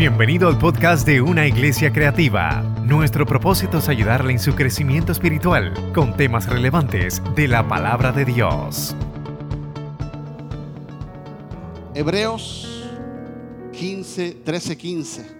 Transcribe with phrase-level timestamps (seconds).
[0.00, 2.62] Bienvenido al podcast de Una Iglesia Creativa.
[2.86, 8.24] Nuestro propósito es ayudarle en su crecimiento espiritual con temas relevantes de la palabra de
[8.24, 8.96] Dios.
[11.94, 12.88] Hebreos
[13.72, 15.36] 15, 13, 15.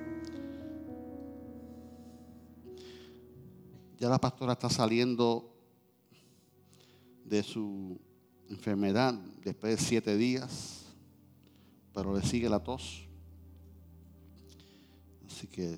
[3.98, 5.56] Ya la pastora está saliendo
[7.24, 7.98] de su
[8.50, 10.84] enfermedad después de siete días,
[11.95, 13.09] pero le sigue la tos.
[15.40, 15.75] Así que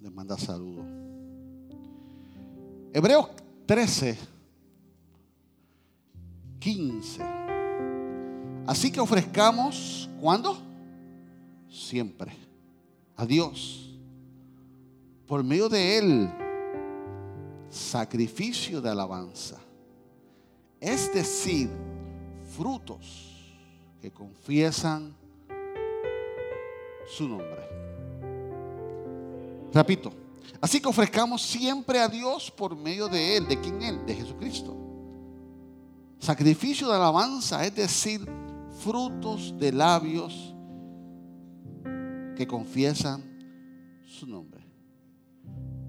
[0.00, 0.84] le manda saludos.
[2.92, 3.28] Hebreos
[3.66, 4.18] 13,
[6.58, 7.22] 15.
[8.66, 10.58] Así que ofrezcamos, ¿cuándo?
[11.70, 12.32] Siempre.
[13.14, 13.96] A Dios.
[15.28, 16.28] Por medio de Él,
[17.70, 19.60] sacrificio de alabanza.
[20.80, 21.70] Es decir,
[22.56, 23.54] frutos
[24.02, 25.14] que confiesan
[27.06, 27.67] su nombre.
[29.72, 30.12] Repito,
[30.60, 33.48] así que ofrezcamos siempre a Dios por medio de Él.
[33.48, 34.04] ¿De quién Él?
[34.06, 34.76] De Jesucristo.
[36.18, 38.28] Sacrificio de alabanza, es decir,
[38.80, 40.54] frutos de labios
[42.36, 43.22] que confiesan
[44.04, 44.64] su nombre.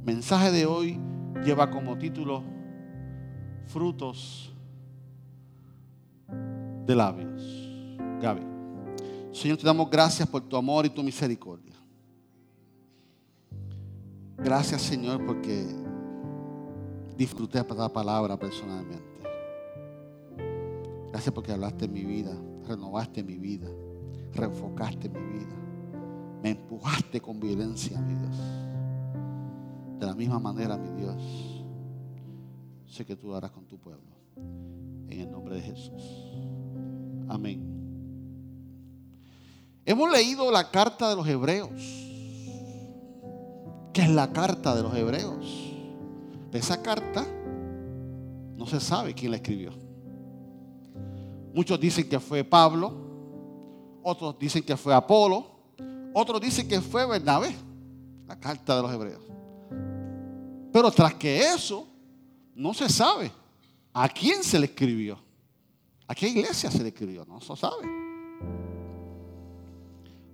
[0.03, 0.99] Mensaje de hoy
[1.43, 2.43] lleva como título
[3.67, 4.51] Frutos
[6.85, 7.41] de labios.
[8.19, 8.41] Gaby.
[9.31, 11.75] Señor, te damos gracias por tu amor y tu misericordia.
[14.43, 15.65] Gracias Señor porque
[17.17, 19.03] disfruté la palabra personalmente.
[21.11, 22.31] Gracias porque hablaste en mi vida,
[22.65, 23.69] renovaste mi vida,
[24.33, 25.55] reenfocaste mi vida.
[26.41, 28.37] Me empujaste con violencia, mi Dios.
[29.99, 31.21] De la misma manera, mi Dios,
[32.87, 34.15] sé que tú harás con tu pueblo.
[35.09, 36.03] En el nombre de Jesús.
[37.27, 37.61] Amén.
[39.85, 42.08] Hemos leído la carta de los hebreos
[43.99, 45.45] es la carta de los hebreos.
[46.51, 47.25] Esa carta
[48.55, 49.71] no se sabe quién la escribió.
[51.53, 52.93] Muchos dicen que fue Pablo,
[54.03, 55.45] otros dicen que fue Apolo,
[56.13, 57.55] otros dicen que fue Bernabé,
[58.27, 59.23] la carta de los hebreos.
[60.71, 61.87] Pero tras que eso,
[62.55, 63.31] no se sabe
[63.93, 65.19] a quién se le escribió,
[66.07, 67.87] a qué iglesia se le escribió, no se sabe.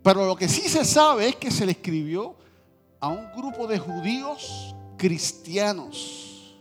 [0.03, 2.35] Pero lo que sí se sabe es que se le escribió
[3.05, 6.55] a un grupo de judíos cristianos.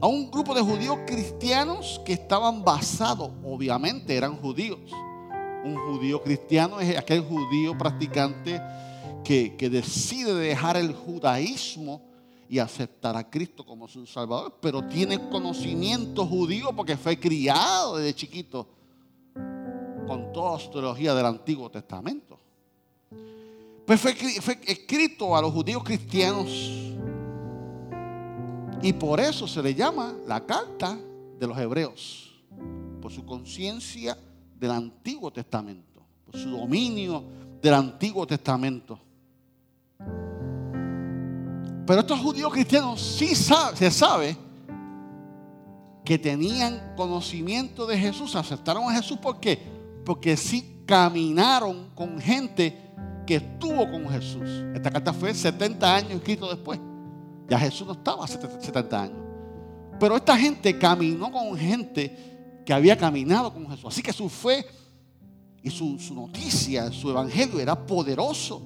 [0.00, 4.80] A un grupo de judíos cristianos que estaban basados, obviamente eran judíos.
[5.64, 8.60] Un judío cristiano es aquel judío practicante
[9.22, 12.02] que, que decide dejar el judaísmo
[12.48, 18.12] y aceptar a Cristo como su Salvador, pero tiene conocimiento judío porque fue criado desde
[18.12, 18.66] chiquito
[20.04, 22.40] con toda su teología del Antiguo Testamento.
[23.86, 24.16] Pues fue,
[24.66, 26.48] escrito a los judíos cristianos.
[28.82, 30.98] Y por eso se le llama la carta
[31.38, 32.34] de los hebreos.
[33.00, 34.18] Por su conciencia
[34.58, 36.04] del Antiguo Testamento.
[36.24, 37.22] Por su dominio
[37.62, 38.98] del Antiguo Testamento.
[41.86, 44.36] Pero estos judíos cristianos sí se sabe
[46.04, 49.18] que tenían conocimiento de Jesús, aceptaron a Jesús.
[49.18, 49.60] ¿Por qué?
[50.04, 52.85] Porque sí caminaron con gente
[53.26, 54.48] que estuvo con Jesús.
[54.74, 56.78] Esta carta fue 70 años escrito después.
[57.48, 59.18] Ya Jesús no estaba hace 70 años.
[59.98, 63.86] Pero esta gente caminó con gente que había caminado con Jesús.
[63.86, 64.64] Así que su fe
[65.62, 68.62] y su, su noticia, su evangelio era poderoso.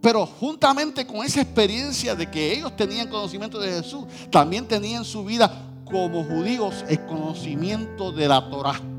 [0.00, 5.24] Pero juntamente con esa experiencia de que ellos tenían conocimiento de Jesús, también tenían su
[5.24, 8.91] vida como judíos el conocimiento de la Torah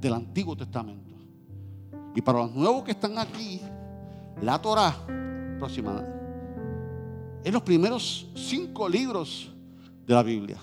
[0.00, 1.14] del Antiguo Testamento.
[2.14, 3.60] Y para los nuevos que están aquí,
[4.40, 4.94] la Torah,
[5.58, 6.02] próxima,
[7.44, 9.52] es los primeros cinco libros
[10.06, 10.58] de la Biblia.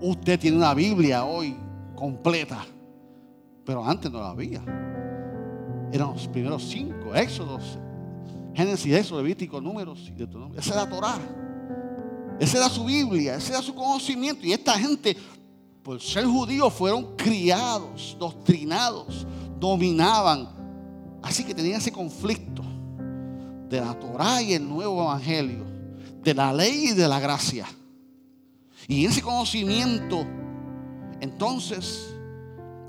[0.00, 1.56] Usted tiene una Biblia hoy
[1.96, 2.64] completa,
[3.64, 4.62] pero antes no la había.
[5.92, 7.78] Eran los primeros cinco, Éxodos,
[8.54, 10.58] Génesis, Éxodo, Levítico, Números y Deuteronomio.
[10.58, 11.18] Esa era la Torah.
[12.38, 14.46] Esa era su Biblia, ese era su conocimiento.
[14.46, 15.16] Y esta gente
[15.88, 19.26] por ser judíos fueron criados, doctrinados,
[19.58, 20.46] dominaban.
[21.22, 22.62] Así que tenían ese conflicto
[23.70, 25.64] de la Torah y el nuevo evangelio,
[26.22, 27.66] de la ley y de la gracia.
[28.86, 30.26] Y ese conocimiento,
[31.22, 32.14] entonces,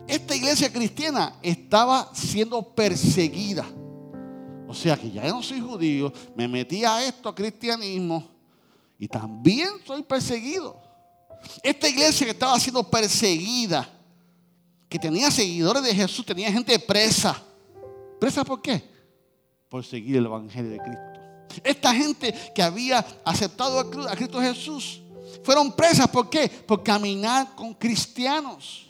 [0.05, 3.65] esta iglesia cristiana estaba siendo perseguida.
[4.67, 8.25] O sea que ya no soy judío, me metí a esto, a cristianismo,
[8.97, 10.88] y también soy perseguido.
[11.63, 13.89] Esta iglesia que estaba siendo perseguida
[14.89, 17.39] que tenía seguidores de Jesús, tenía gente presa.
[18.19, 18.83] ¿Presa por qué?
[19.69, 21.61] Por seguir el Evangelio de Cristo.
[21.63, 25.01] Esta gente que había aceptado a Cristo Jesús
[25.43, 26.07] fueron presas.
[26.07, 26.49] ¿Por qué?
[26.49, 28.87] Por caminar con cristianos.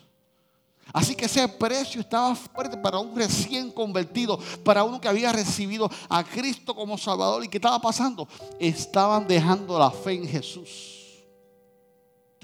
[0.92, 5.90] Así que ese precio estaba fuerte para un recién convertido, para uno que había recibido
[6.10, 7.44] a Cristo como Salvador.
[7.44, 8.28] ¿Y qué estaba pasando?
[8.60, 10.99] Estaban dejando la fe en Jesús.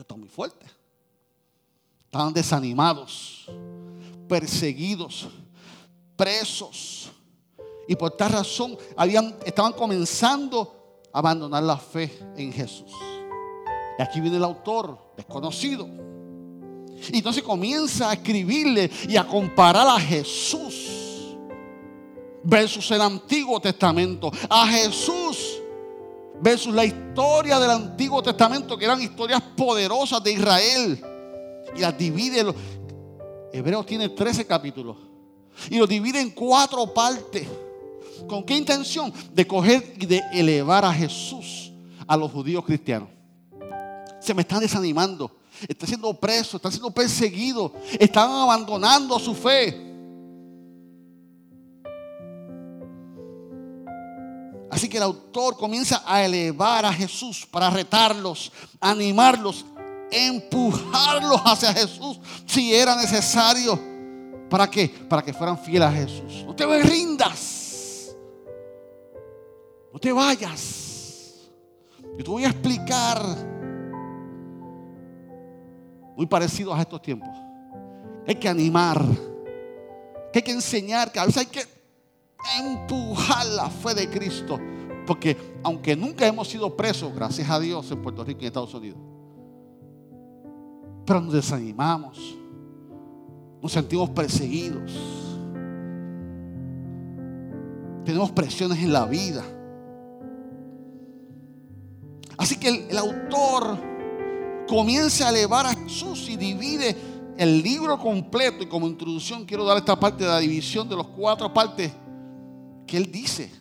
[0.01, 0.65] Está muy fuerte.
[2.05, 3.45] Estaban desanimados,
[4.27, 5.27] perseguidos,
[6.15, 7.11] presos.
[7.87, 12.91] Y por tal razón habían, estaban comenzando a abandonar la fe en Jesús.
[13.97, 15.87] Y aquí viene el autor, desconocido.
[17.11, 21.35] Y entonces comienza a escribirle y a comparar a Jesús
[22.43, 24.31] versus el Antiguo Testamento.
[24.49, 25.44] A Jesús
[26.41, 31.03] versus la historia del Antiguo Testamento, que eran historias poderosas de Israel.
[31.75, 32.45] Y las divide.
[33.51, 34.97] Hebreos tiene 13 capítulos.
[35.69, 37.47] Y los divide en cuatro partes.
[38.27, 39.13] ¿Con qué intención?
[39.33, 41.71] De coger y de elevar a Jesús
[42.07, 43.09] a los judíos cristianos.
[44.19, 45.31] Se me están desanimando.
[45.67, 47.73] Está siendo preso, está siendo perseguido.
[47.99, 49.84] Están abandonando su fe.
[54.75, 58.51] Así que el autor comienza a elevar a Jesús para retarlos,
[58.81, 59.65] animarlos,
[60.11, 63.79] empujarlos hacia Jesús si era necesario.
[64.49, 64.89] ¿Para qué?
[64.89, 66.43] Para que fueran fieles a Jesús.
[66.45, 68.13] No te rindas.
[69.93, 71.47] No te vayas.
[72.17, 73.23] Yo te voy a explicar
[76.17, 77.29] muy parecidos a estos tiempos.
[78.27, 79.01] Hay que animar,
[80.33, 81.74] hay que enseñar, que a veces hay que
[82.59, 84.59] empujar la fe de Cristo.
[85.05, 88.73] Porque aunque nunca hemos sido presos, gracias a Dios, en Puerto Rico y en Estados
[88.73, 88.99] Unidos,
[91.05, 92.35] pero nos desanimamos,
[93.61, 94.91] nos sentimos perseguidos,
[98.03, 99.43] tenemos presiones en la vida.
[102.37, 103.77] Así que el, el autor
[104.67, 106.95] comienza a elevar a Jesús y divide
[107.37, 108.63] el libro completo.
[108.63, 111.91] Y como introducción quiero dar esta parte de la división de las cuatro partes
[112.85, 113.51] que él dice.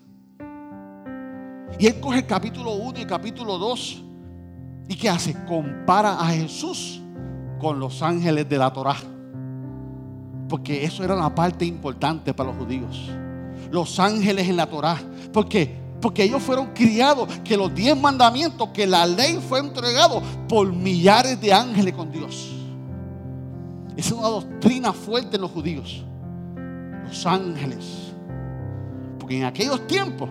[1.79, 4.03] Y él coge el capítulo 1 y el capítulo 2.
[4.89, 5.35] ¿Y qué hace?
[5.47, 7.01] Compara a Jesús
[7.59, 8.97] con los ángeles de la Torá.
[10.49, 13.11] Porque eso era una parte importante para los judíos.
[13.71, 14.99] Los ángeles en la Torá.
[15.33, 15.83] ¿Por qué?
[16.01, 21.41] Porque ellos fueron criados que los diez mandamientos, que la ley fue entregado por millares
[21.41, 22.51] de ángeles con Dios.
[23.97, 26.05] Esa es una doctrina fuerte en los judíos.
[27.07, 28.14] Los ángeles.
[29.25, 30.29] Porque en aquellos tiempos,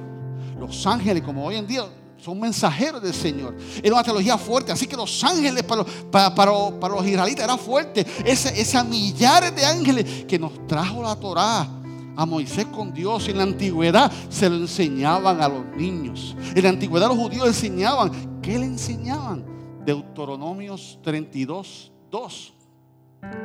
[0.60, 1.84] los ángeles, como hoy en día,
[2.16, 3.58] son mensajeros del Señor.
[3.82, 4.72] Era una teología fuerte.
[4.72, 8.06] Así que los ángeles para los, para, los israelitas era fuerte.
[8.24, 11.68] Esa, millares de ángeles que nos trajo la Torá
[12.16, 13.28] a Moisés con Dios.
[13.30, 16.36] En la antigüedad se lo enseñaban a los niños.
[16.54, 18.12] En la antigüedad los judíos enseñaban.
[18.44, 19.44] ¿Qué le enseñaban?
[19.84, 22.54] Deuteronomios 32, 2.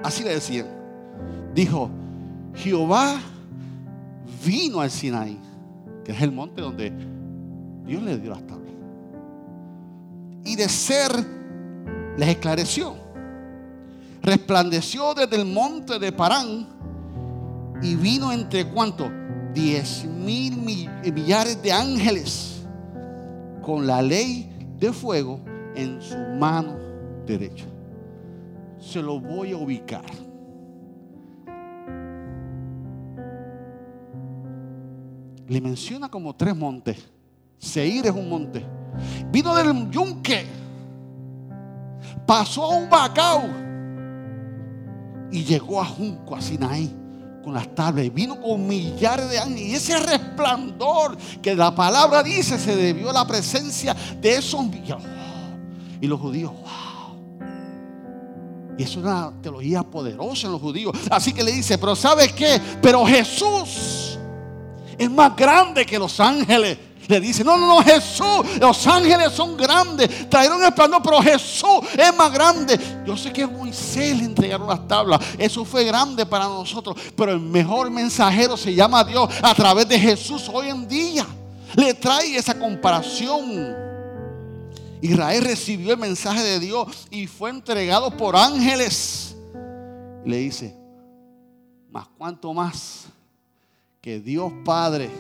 [0.05, 0.67] Así le decían.
[1.55, 1.89] Dijo,
[2.55, 3.19] Jehová
[4.45, 5.39] vino al Sinaí,
[6.05, 6.93] que es el monte donde
[7.85, 8.73] Dios le dio las tablas.
[10.45, 11.11] Y de ser
[12.17, 12.95] les esclareció.
[14.23, 16.67] Resplandeció desde el monte de Parán
[17.81, 19.11] y vino entre cuánto?
[19.55, 22.63] Diez mil millares de ángeles
[23.63, 25.41] con la ley de fuego
[25.75, 26.77] en su mano
[27.27, 27.65] derecha.
[28.79, 30.28] Se lo voy a ubicar.
[35.49, 36.99] Le menciona como tres montes.
[37.59, 38.65] Seir es un monte.
[39.33, 40.47] Vino del yunque.
[42.27, 43.45] Pasó a un bacao.
[45.31, 46.95] Y llegó a Junco, a Sinaí
[47.49, 49.59] con las tablas y vino con millares de años.
[49.59, 55.07] Y ese resplandor que la palabra dice se debió a la presencia de esos millares.
[55.99, 57.17] Y los judíos, wow.
[58.77, 60.95] Y es una teología poderosa en los judíos.
[61.11, 62.61] Así que le dice, pero ¿sabes qué?
[62.83, 64.18] Pero Jesús
[64.99, 66.79] es más grande que los ángeles
[67.09, 71.81] le dice, no, no, no, Jesús, los ángeles son grandes, trajeron el plano, pero Jesús
[71.97, 72.79] es más grande.
[73.07, 77.41] Yo sé que Moisés le entregaron las tablas, eso fue grande para nosotros, pero el
[77.41, 81.27] mejor mensajero se llama Dios a través de Jesús hoy en día.
[81.75, 83.75] Le trae esa comparación.
[85.01, 89.35] Israel recibió el mensaje de Dios y fue entregado por ángeles.
[90.27, 90.77] Le dice,
[91.91, 93.07] más cuanto más
[94.01, 95.11] que Dios Padre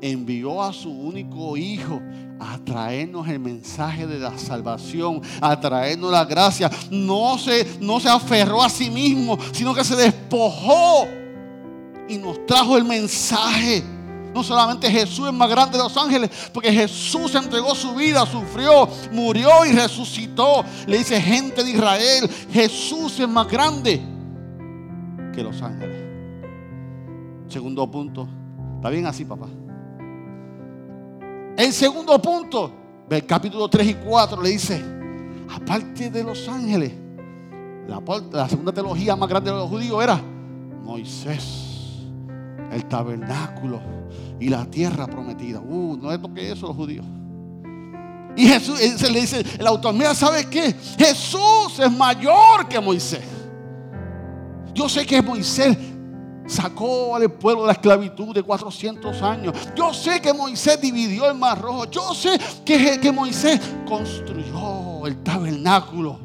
[0.00, 2.00] envió a su único hijo
[2.38, 6.70] a traernos el mensaje de la salvación, a traernos la gracia.
[6.90, 11.06] No se, no se aferró a sí mismo, sino que se despojó
[12.08, 13.82] y nos trajo el mensaje.
[14.34, 18.88] No solamente Jesús es más grande de los ángeles, porque Jesús entregó su vida, sufrió,
[19.12, 20.64] murió y resucitó.
[20.86, 24.00] Le dice gente de Israel, Jesús es más grande
[25.34, 26.11] que los ángeles.
[27.52, 28.26] Segundo punto,
[28.76, 29.46] ¿está bien así, papá?
[31.54, 32.72] El segundo punto,
[33.06, 34.82] del capítulo 3 y 4, le dice,
[35.54, 36.94] aparte de los ángeles,
[37.86, 40.18] la, segunda teología más grande de los judíos era
[40.82, 42.00] Moisés,
[42.70, 43.82] el tabernáculo
[44.40, 45.60] y la tierra prometida.
[45.60, 47.04] Uh, no es lo que eso los judíos.
[48.34, 50.74] Y Jesús le dice, el autor, mira, ¿sabe qué?
[50.96, 53.24] Jesús es mayor que Moisés.
[54.72, 55.76] Yo sé que Moisés
[56.52, 59.54] sacó al pueblo de la esclavitud de 400 años.
[59.74, 61.86] Yo sé que Moisés dividió el mar rojo.
[61.90, 66.18] Yo sé que, Moisés construyó el tabernáculo.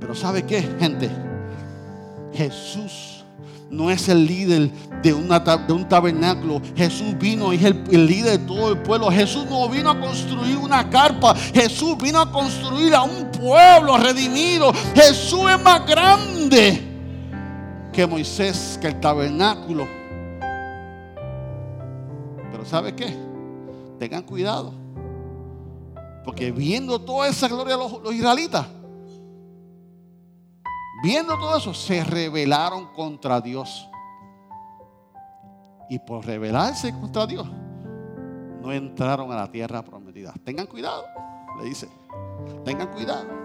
[0.00, 1.10] Pero ¿sabe qué, gente?
[2.32, 3.24] Jesús
[3.70, 4.70] no es el líder
[5.02, 6.60] de un tabernáculo.
[6.76, 9.10] Jesús vino y es el, el, líder de todo el pueblo.
[9.10, 11.34] Jesús no vino a construir una carpa.
[11.34, 14.72] Jesús vino a construir a un pueblo redimido.
[14.94, 16.93] Jesús es más grande
[17.94, 19.86] que Moisés, que el tabernáculo.
[22.50, 23.16] Pero ¿sabe qué?
[23.98, 24.74] Tengan cuidado.
[26.24, 28.66] Porque viendo toda esa gloria los, los israelitas,
[31.02, 33.88] viendo todo eso, se rebelaron contra Dios.
[35.88, 37.46] Y por rebelarse contra Dios,
[38.60, 40.34] no entraron a la tierra prometida.
[40.44, 41.04] Tengan cuidado,
[41.60, 41.88] le dice.
[42.64, 43.43] Tengan cuidado.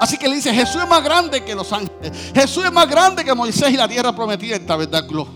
[0.00, 2.32] Así que le dice, Jesús es más grande que los ángeles.
[2.34, 5.26] Jesús es más grande que Moisés y la tierra prometida en tabernáculo.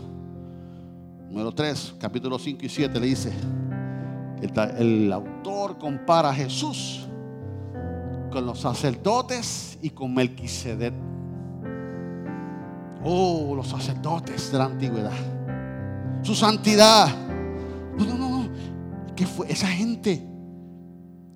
[1.28, 3.32] Número 3, capítulo 5 y 7 le dice,
[4.78, 7.06] el, autor compara a Jesús
[8.30, 10.94] con los sacerdotes y con Melquisedec.
[13.02, 15.12] Oh, los sacerdotes de la antigüedad.
[16.22, 17.08] Su santidad.
[17.98, 18.48] No, no, no.
[19.14, 19.50] ¿Qué fue?
[19.50, 20.33] Esa gente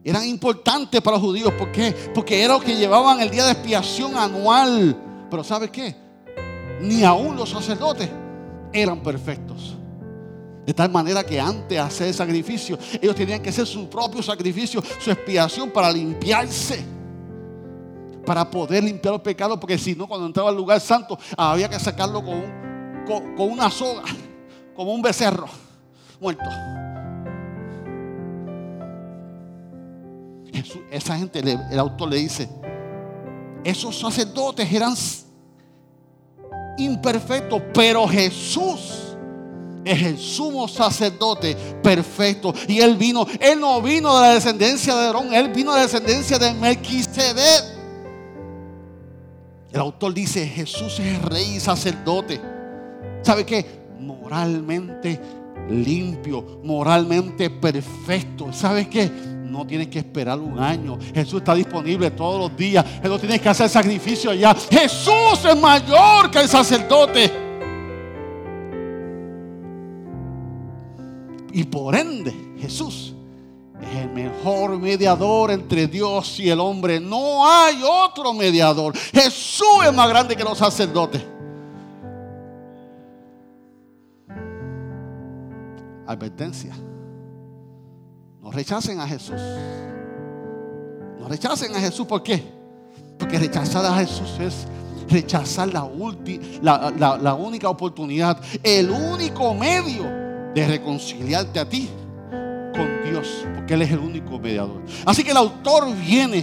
[0.04, 1.52] eran importantes para los judíos.
[1.54, 1.94] ¿Por qué?
[2.14, 4.96] Porque era lo que llevaban el día de expiación anual.
[5.30, 5.94] Pero ¿sabes qué?
[6.80, 8.08] Ni aún los sacerdotes
[8.72, 9.76] eran perfectos.
[10.64, 14.22] De tal manera que antes de hacer el sacrificio, ellos tenían que hacer su propio
[14.22, 16.84] sacrificio, su expiación para limpiarse.
[18.24, 19.58] Para poder limpiar los pecados.
[19.58, 23.70] Porque si no, cuando entraba al lugar santo, había que sacarlo con, con, con una
[23.70, 24.04] soga,
[24.76, 25.48] como un becerro
[26.20, 26.44] muerto.
[30.90, 32.48] Esa gente, el autor le dice,
[33.64, 34.94] esos sacerdotes eran
[36.78, 39.16] imperfectos, pero Jesús
[39.84, 42.54] es el sumo sacerdote perfecto.
[42.66, 45.82] Y él vino, él no vino de la descendencia de Aarón, él vino de la
[45.84, 47.64] descendencia de Melquisedec.
[49.72, 52.40] El autor dice, Jesús es rey y sacerdote.
[53.22, 53.66] ¿Sabe qué?
[54.00, 55.20] Moralmente
[55.68, 58.52] limpio, moralmente perfecto.
[58.52, 59.10] ¿Sabe qué?
[59.48, 60.98] No tienes que esperar un año.
[61.14, 62.84] Jesús está disponible todos los días.
[63.02, 64.54] No tienes que hacer sacrificio allá.
[64.70, 67.32] Jesús es mayor que el sacerdote.
[71.52, 73.14] Y por ende, Jesús
[73.80, 77.00] es el mejor mediador entre Dios y el hombre.
[77.00, 78.96] No hay otro mediador.
[78.96, 81.22] Jesús es más grande que los sacerdotes.
[86.06, 86.74] Advertencia.
[88.48, 89.38] No rechacen a Jesús.
[91.20, 92.06] No rechacen a Jesús.
[92.06, 92.42] ¿Por qué?
[93.18, 94.66] Porque rechazar a Jesús es
[95.06, 95.86] rechazar la,
[96.62, 100.04] la, la única oportunidad, el único medio
[100.54, 101.90] de reconciliarte a ti
[102.72, 103.44] con Dios.
[103.54, 104.82] Porque Él es el único mediador.
[105.04, 106.42] Así que el autor viene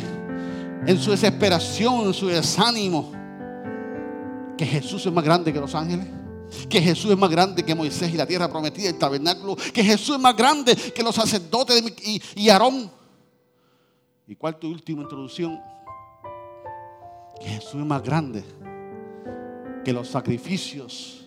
[0.86, 3.14] en su desesperación, en su desánimo.
[4.56, 6.06] Que Jesús es más grande que los ángeles
[6.70, 10.16] que Jesús es más grande que Moisés y la tierra prometida, el tabernáculo, que Jesús
[10.16, 12.92] es más grande que los sacerdotes y, y Aarón.
[14.28, 15.60] Y cuarto y última introducción,
[17.40, 18.44] que Jesús es más grande
[19.84, 21.26] que los sacrificios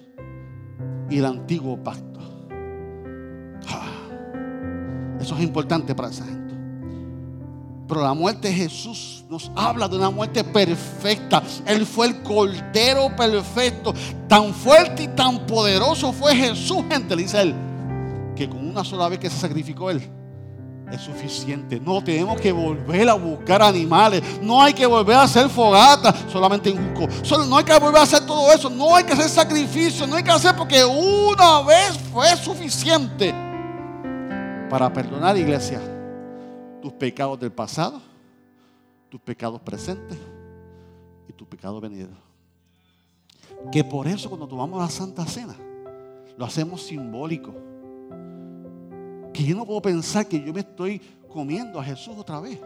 [1.09, 2.21] y el antiguo pacto.
[3.69, 6.38] Ah, eso es importante para esa gente.
[7.89, 11.43] Pero la muerte de Jesús nos habla de una muerte perfecta.
[11.65, 13.95] Él fue el cordero perfecto.
[14.29, 17.55] Tan fuerte y tan poderoso fue Jesús, gente, dice él,
[18.37, 20.03] que con una sola vez que se sacrificó él,
[20.93, 21.81] es suficiente.
[21.81, 24.23] No tenemos que volver a buscar animales.
[24.43, 27.09] No hay que volver a hacer fogata solamente en Juco.
[27.47, 28.69] No hay que volver a hacer todo eso.
[28.69, 30.07] No hay que hacer sacrificio.
[30.07, 33.35] No hay que hacer porque una vez fue suficiente
[34.69, 35.81] para perdonar, iglesia,
[36.81, 38.01] tus pecados del pasado,
[39.09, 40.19] tus pecados presentes
[41.29, 42.19] y tus pecados venideros.
[43.73, 45.57] Que por eso cuando tomamos la Santa Cena,
[46.37, 47.53] lo hacemos simbólico
[49.39, 51.01] que yo no puedo pensar que yo me estoy
[51.33, 52.59] comiendo a Jesús otra vez.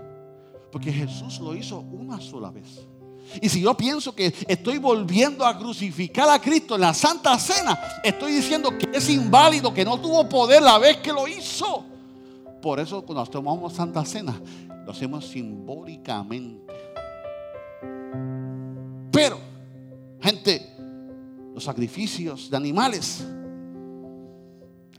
[0.71, 2.87] Porque Jesús lo hizo una sola vez.
[3.42, 7.78] Y si yo pienso que estoy volviendo a crucificar a Cristo en la Santa Cena,
[8.02, 11.85] estoy diciendo que es inválido, que no tuvo poder la vez que lo hizo.
[12.62, 14.40] Por eso cuando tomamos Santa Cena,
[14.87, 16.73] lo hacemos simbólicamente.
[19.11, 19.38] Pero,
[20.21, 20.73] gente,
[21.52, 23.26] los sacrificios de animales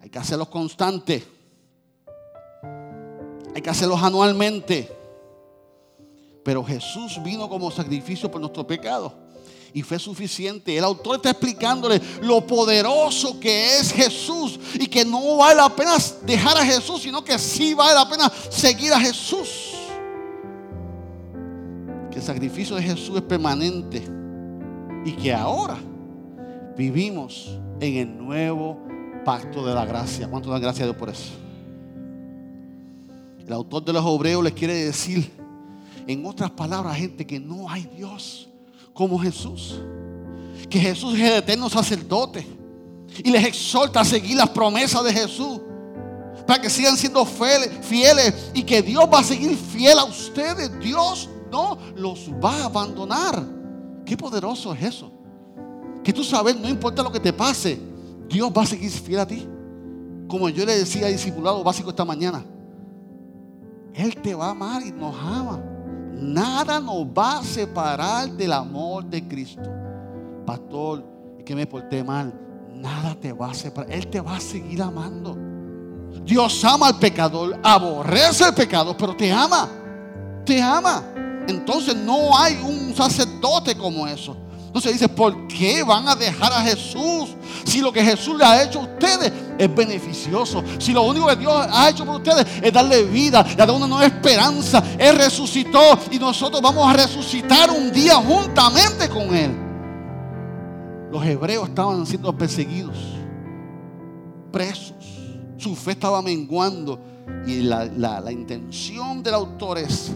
[0.02, 1.26] hay que hacerlos constantes.
[3.56, 4.90] Hay que hacerlos anualmente.
[6.44, 9.23] Pero Jesús vino como sacrificio por nuestro pecado.
[9.74, 10.78] Y fue suficiente.
[10.78, 14.60] El autor está explicándole lo poderoso que es Jesús.
[14.76, 18.32] Y que no vale la pena dejar a Jesús, sino que sí vale la pena
[18.50, 19.74] seguir a Jesús.
[22.12, 24.04] Que el sacrificio de Jesús es permanente.
[25.06, 25.78] Y que ahora
[26.78, 28.80] vivimos en el nuevo
[29.26, 30.28] pacto de la gracia.
[30.28, 31.32] ¿Cuánto da gracia a Dios por eso?
[33.46, 35.32] El autor de los Hebreos les quiere decir,
[36.08, 38.50] en otras palabras, gente, que no hay Dios
[38.94, 39.80] como Jesús.
[40.70, 42.48] Que Jesús es el eterno sacerdote.
[43.24, 45.60] Y les exhorta a seguir las promesas de Jesús.
[46.48, 50.80] Para que sigan siendo fieles, y que Dios va a seguir fiel a ustedes.
[50.80, 53.44] Dios no los va a abandonar.
[54.06, 55.12] Qué poderoso es eso.
[56.04, 57.80] Que tú sabes, no importa lo que te pase,
[58.28, 59.48] Dios va a seguir fiel a ti.
[60.28, 62.44] Como yo le decía a discipulado básico esta mañana.
[63.94, 65.62] Él te va a amar y nos ama.
[66.24, 69.70] Nada nos va a separar del amor de Cristo.
[70.46, 71.04] Pastor,
[71.46, 72.34] que me porté mal.
[72.74, 73.92] Nada te va a separar.
[73.92, 75.38] Él te va a seguir amando.
[76.26, 79.70] Dios ama al pecador, aborrece el pecado, pero te ama.
[80.46, 81.04] Te ama.
[81.48, 84.38] Entonces no hay un sacerdote como eso.
[84.68, 87.36] Entonces dice, ¿por qué van a dejar a Jesús?
[87.66, 90.64] Si lo que Jesús le ha hecho a ustedes es beneficioso.
[90.78, 94.06] Si lo único que Dios ha hecho por ustedes es darle vida, le una nueva
[94.06, 94.84] esperanza.
[94.98, 99.52] Él resucitó y nosotros vamos a resucitar un día juntamente con Él.
[101.12, 102.98] Los hebreos estaban siendo perseguidos,
[104.52, 104.96] presos.
[105.58, 107.00] Su fe estaba menguando.
[107.46, 110.12] Y la, la intención del autor es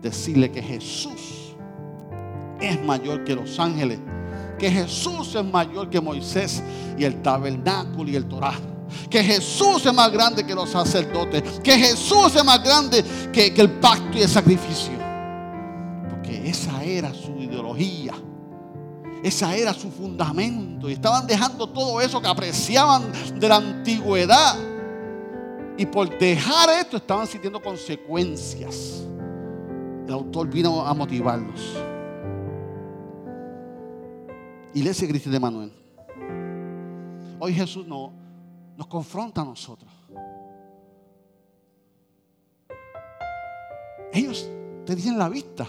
[0.00, 1.54] decirle que Jesús
[2.60, 3.98] es mayor que los ángeles,
[4.60, 6.62] que Jesús es mayor que Moisés
[6.98, 8.60] y el tabernáculo y el Torah.
[9.08, 11.60] Que Jesús es más grande que los sacerdotes.
[11.60, 14.92] Que Jesús es más grande que, que el pacto y el sacrificio.
[16.10, 18.12] Porque esa era su ideología.
[19.22, 20.90] Esa era su fundamento.
[20.90, 23.04] Y estaban dejando todo eso que apreciaban
[23.36, 24.56] de la antigüedad.
[25.78, 29.04] Y por dejar esto estaban sintiendo consecuencias.
[30.06, 31.89] El autor vino a motivarlos.
[34.74, 35.72] Iglesia Cristo de Manuel.
[37.40, 38.12] Hoy Jesús no,
[38.76, 39.90] nos confronta a nosotros.
[44.12, 44.48] Ellos
[44.84, 45.66] tenían la vista,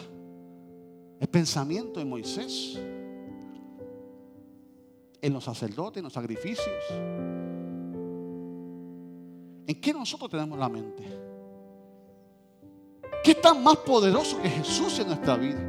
[1.20, 2.80] el pensamiento de Moisés,
[5.22, 6.84] en los sacerdotes, en los sacrificios.
[9.68, 11.04] ¿En qué nosotros tenemos la mente?
[13.24, 15.60] ¿Qué es tan más poderoso que Jesús en nuestra vida?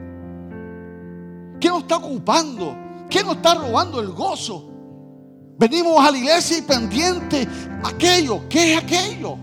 [1.60, 2.74] ¿Qué nos está ocupando?
[3.12, 4.70] ¿Qué nos está robando el gozo?
[5.58, 7.46] Venimos a la iglesia y pendiente
[7.84, 8.48] aquello.
[8.48, 9.36] ¿Qué es aquello?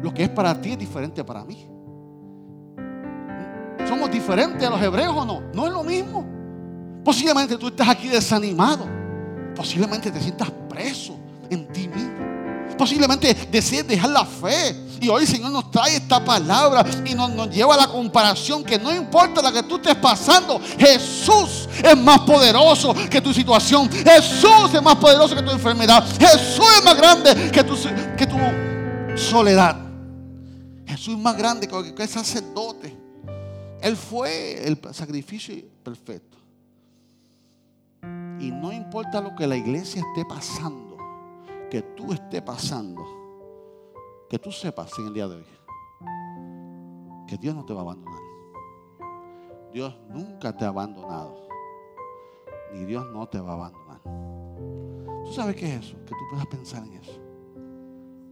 [0.00, 1.66] Lo que es para ti es diferente para mí.
[3.88, 5.42] ¿Somos diferentes a los hebreos o no?
[5.52, 6.24] No es lo mismo.
[7.04, 8.86] Posiblemente tú estás aquí desanimado.
[9.56, 11.16] Posiblemente te sientas preso
[11.50, 12.20] en ti mismo.
[12.78, 17.30] Posiblemente decides dejar la fe y hoy el Señor nos trae esta palabra y nos,
[17.30, 21.96] nos lleva a la comparación que no importa la que tú estés pasando, Jesús es
[21.96, 23.90] más poderoso que tu situación.
[23.90, 26.04] Jesús es más poderoso que tu enfermedad.
[26.18, 27.64] Jesús es más grande que
[28.26, 28.36] tu,
[29.16, 29.76] soledad.
[30.86, 32.96] Jesús es más grande que el sacerdote.
[33.80, 36.36] Él fue el sacrificio perfecto.
[38.40, 40.96] Y no importa lo que la iglesia esté pasando,
[41.70, 43.20] que tú estés pasando
[44.30, 45.44] que tú sepas en el día de hoy
[47.26, 48.20] que Dios no te va a abandonar.
[49.72, 51.48] Dios nunca te ha abandonado.
[52.72, 54.00] Ni Dios no te va a abandonar.
[55.24, 55.96] ¿Tú sabes qué es eso?
[56.04, 57.20] Que tú puedas pensar en eso.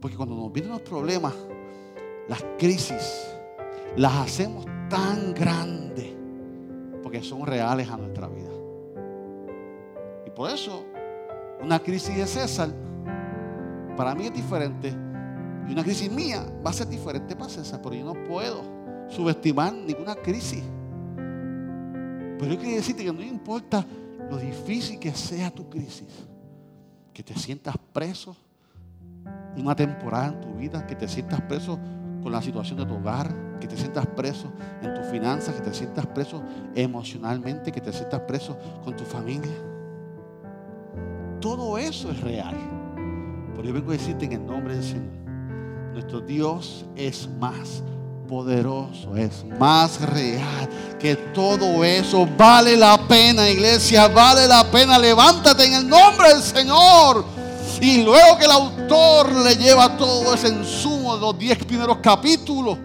[0.01, 1.33] Porque cuando nos vienen los problemas,
[2.27, 3.27] las crisis,
[3.95, 6.15] las hacemos tan grandes
[7.01, 8.51] porque son reales a nuestra vida.
[10.25, 10.85] Y por eso,
[11.61, 12.69] una crisis de César
[13.97, 14.93] para mí es diferente.
[15.67, 18.61] Y una crisis mía va a ser diferente para César, pero yo no puedo
[19.09, 20.63] subestimar ninguna crisis.
[22.37, 23.85] Pero yo quiero decirte que no importa
[24.29, 26.27] lo difícil que sea tu crisis,
[27.13, 28.35] que te sientas preso
[29.57, 31.79] una temporada en tu vida, que te sientas preso
[32.21, 35.73] con la situación de tu hogar, que te sientas preso en tus finanzas, que te
[35.73, 36.43] sientas preso
[36.75, 39.51] emocionalmente, que te sientas preso con tu familia.
[41.41, 42.55] Todo eso es real.
[43.55, 45.13] Pero yo vengo a decirte en el nombre del Señor,
[45.93, 47.83] nuestro Dios es más
[48.29, 52.27] poderoso, es más real que todo eso.
[52.37, 54.99] Vale la pena, iglesia, vale la pena.
[54.99, 57.25] Levántate en el nombre del Señor.
[57.81, 62.77] Y luego que el autor le lleva todo ese insumo de los diez primeros capítulos,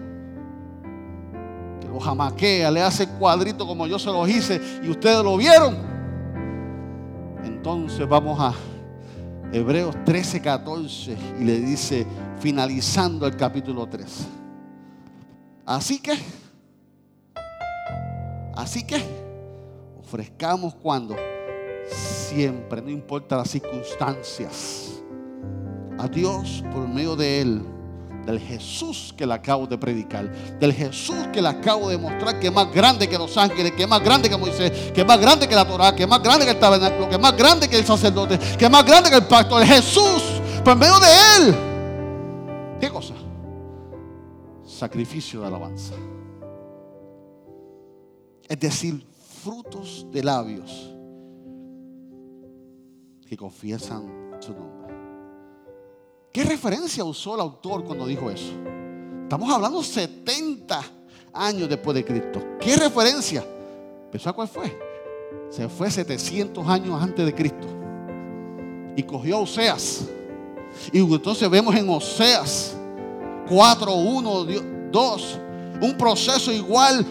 [1.81, 5.77] que lo jamaquea, le hace cuadrito como yo se los hice y ustedes lo vieron.
[7.43, 8.53] Entonces vamos a
[9.51, 12.07] Hebreos 13, 14 y le dice,
[12.39, 14.27] finalizando el capítulo 3.
[15.65, 16.13] Así que,
[18.55, 19.01] así que,
[19.99, 21.15] ofrezcamos cuando
[21.89, 25.01] siempre, no importa las circunstancias,
[25.97, 27.61] a Dios por medio de Él,
[28.27, 32.47] del Jesús que le acabo de predicar, del Jesús que le acabo de mostrar que
[32.47, 35.19] es más grande que los ángeles, que es más grande que Moisés, que es más
[35.19, 37.67] grande que la Torah, que es más grande que el tabernáculo, que es más grande
[37.67, 40.21] que el sacerdote, que es más grande que el pacto, el Jesús,
[40.63, 41.55] por medio de Él.
[42.79, 43.15] ¿Qué cosa?
[44.75, 45.93] Sacrificio de alabanza.
[48.45, 49.07] Es decir,
[49.41, 50.93] frutos de labios
[53.25, 54.93] que confiesan su nombre.
[56.29, 58.51] ¿Qué referencia usó el autor cuando dijo eso?
[59.23, 60.81] Estamos hablando 70
[61.31, 62.43] años después de Cristo.
[62.59, 63.45] ¿Qué referencia?
[64.11, 64.77] ¿Pensó cuál fue?
[65.51, 67.67] Se fue 700 años antes de Cristo.
[68.97, 70.09] Y cogió a Oseas.
[70.91, 72.75] Y entonces vemos en Oseas
[73.47, 74.45] 4, 1,
[74.91, 75.39] 2,
[75.81, 77.05] un proceso igual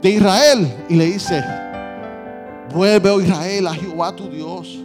[0.00, 0.86] de Israel.
[0.88, 1.44] Y le dice,
[2.72, 4.84] vuelve, oh Israel, a Jehová tu Dios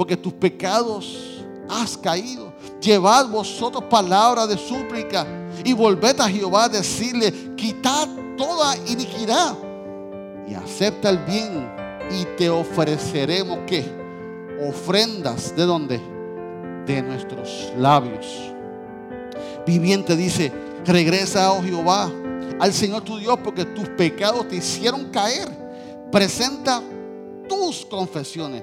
[0.00, 2.54] porque tus pecados has caído.
[2.80, 5.26] Llevad vosotros palabras de súplica
[5.62, 9.54] y volved a Jehová a decirle, quitad toda iniquidad
[10.48, 11.70] y acepta el bien
[12.18, 13.84] y te ofreceremos qué?
[14.66, 16.00] Ofrendas de dónde?
[16.86, 18.49] De nuestros labios.
[19.70, 20.52] Viviente dice,
[20.84, 22.10] regresa, oh Jehová,
[22.58, 25.48] al Señor tu Dios, porque tus pecados te hicieron caer.
[26.10, 26.82] Presenta
[27.48, 28.62] tus confesiones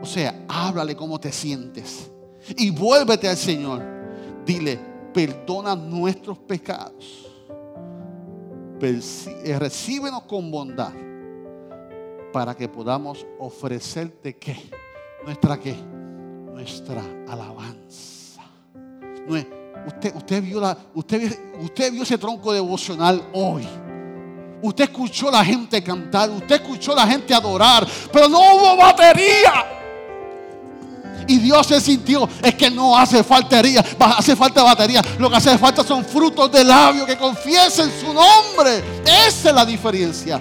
[0.00, 2.10] o sea, háblale cómo te sientes.
[2.56, 3.82] Y vuélvete al Señor.
[4.44, 4.78] Dile,
[5.12, 7.26] perdona nuestros pecados.
[8.80, 10.92] Eh, recíbenos con bondad.
[12.32, 14.56] Para que podamos ofrecerte qué?
[15.24, 15.74] Nuestra qué?
[15.74, 18.42] Nuestra alabanza.
[19.86, 23.66] Usted, usted, vio la, usted, usted vio ese tronco devocional hoy.
[24.60, 28.76] Usted escuchó a la gente cantar, usted escuchó a la gente adorar, pero no hubo
[28.76, 29.78] batería.
[31.28, 35.02] Y Dios se sintió, es que no hace faltería, hace falta batería.
[35.18, 38.82] Lo que hace falta son frutos de labio que confiesen su nombre.
[39.04, 40.40] Esa es la diferencia.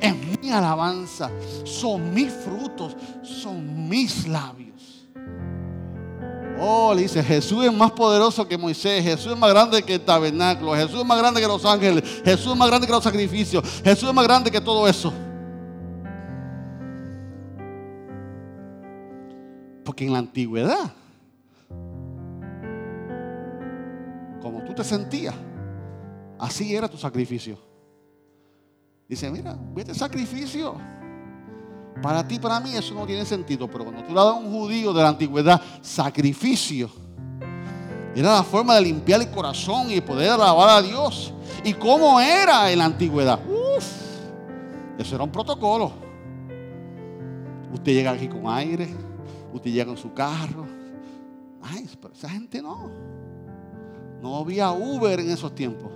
[0.00, 1.30] Es mi alabanza,
[1.64, 4.75] son mis frutos, son mis labios.
[6.58, 10.00] Oh, le dice, Jesús es más poderoso que Moisés, Jesús es más grande que el
[10.00, 13.62] tabernáculo, Jesús es más grande que los ángeles, Jesús es más grande que los sacrificios,
[13.84, 15.12] Jesús es más grande que todo eso.
[19.84, 20.92] Porque en la antigüedad,
[24.40, 25.34] como tú te sentías,
[26.38, 27.58] así era tu sacrificio.
[29.08, 30.95] Dice, mira, vete sacrificio.
[32.02, 33.68] Para ti, para mí, eso no tiene sentido.
[33.68, 36.90] Pero cuando tú le das a un judío de la antigüedad sacrificio,
[38.14, 41.32] era la forma de limpiar el corazón y poder alabar a Dios.
[41.64, 43.40] ¿Y cómo era en la antigüedad?
[43.46, 43.84] Uf,
[44.98, 45.92] eso era un protocolo.
[47.72, 48.88] Usted llega aquí con aire,
[49.56, 50.66] Usted llega en su carro.
[51.62, 52.90] Ay, pero esa gente no.
[54.20, 55.90] No había Uber en esos tiempos.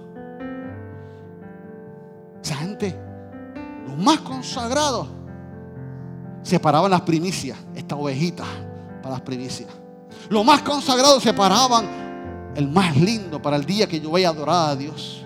[2.43, 2.99] Esa gente,
[3.87, 5.09] los más consagrados,
[6.43, 8.45] separaban las primicias, esta ovejita
[9.03, 9.69] para las primicias.
[10.29, 14.71] Los más consagrados separaban el más lindo para el día que yo vaya a adorar
[14.71, 15.25] a Dios.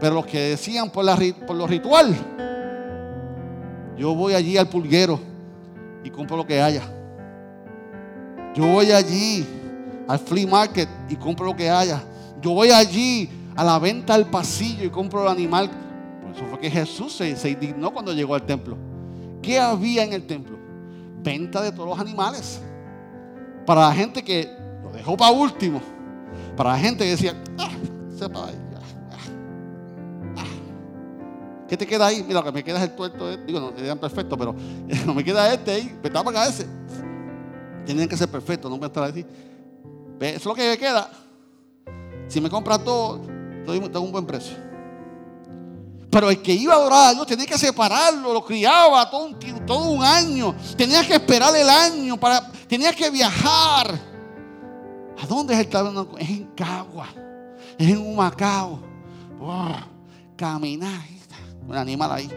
[0.00, 2.14] Pero los que decían por, la, por lo ritual,
[3.96, 5.18] yo voy allí al pulguero
[6.04, 6.82] y compro lo que haya.
[8.54, 9.46] Yo voy allí
[10.06, 12.02] al flea market y compro lo que haya.
[12.40, 15.68] Yo voy allí a la venta al pasillo y compro el animal.
[16.22, 18.87] Por eso fue que Jesús se, se indignó cuando llegó al templo.
[19.42, 20.58] ¿Qué había en el templo?
[21.22, 22.60] Venta de todos los animales.
[23.66, 24.48] Para la gente que
[24.82, 25.80] lo dejó para último.
[26.56, 27.70] Para la gente que decía, ah,
[28.16, 28.54] sepa ahí.
[28.76, 28.80] ah,
[30.36, 30.44] ah".
[31.68, 32.22] ¿Qué te queda ahí?
[32.26, 33.28] Mira, lo que me queda es el tuerto.
[33.28, 34.54] de- Digo, no, eran perfectos, pero
[35.06, 35.98] no me queda este ahí.
[36.02, 36.66] Vete para acá ese.
[37.84, 39.20] Tienen que ser perfectos, no pueden estar así.
[40.20, 41.08] Eso es lo que me queda.
[42.26, 44.56] Si me compras todo, te te doy un buen precio.
[46.10, 49.38] Pero el que iba a adorar a Dios tenía que separarlo, lo criaba todo un,
[49.66, 50.54] todo un año.
[50.76, 53.98] Tenía que esperar el año, para, tenía que viajar.
[55.20, 56.18] ¿A dónde es el tabernáculo?
[56.18, 57.08] Es en Cagua,
[57.76, 58.80] es en Humacao.
[59.38, 59.76] Wow,
[60.36, 61.18] Caminar, ahí
[61.68, 62.30] un animal ahí.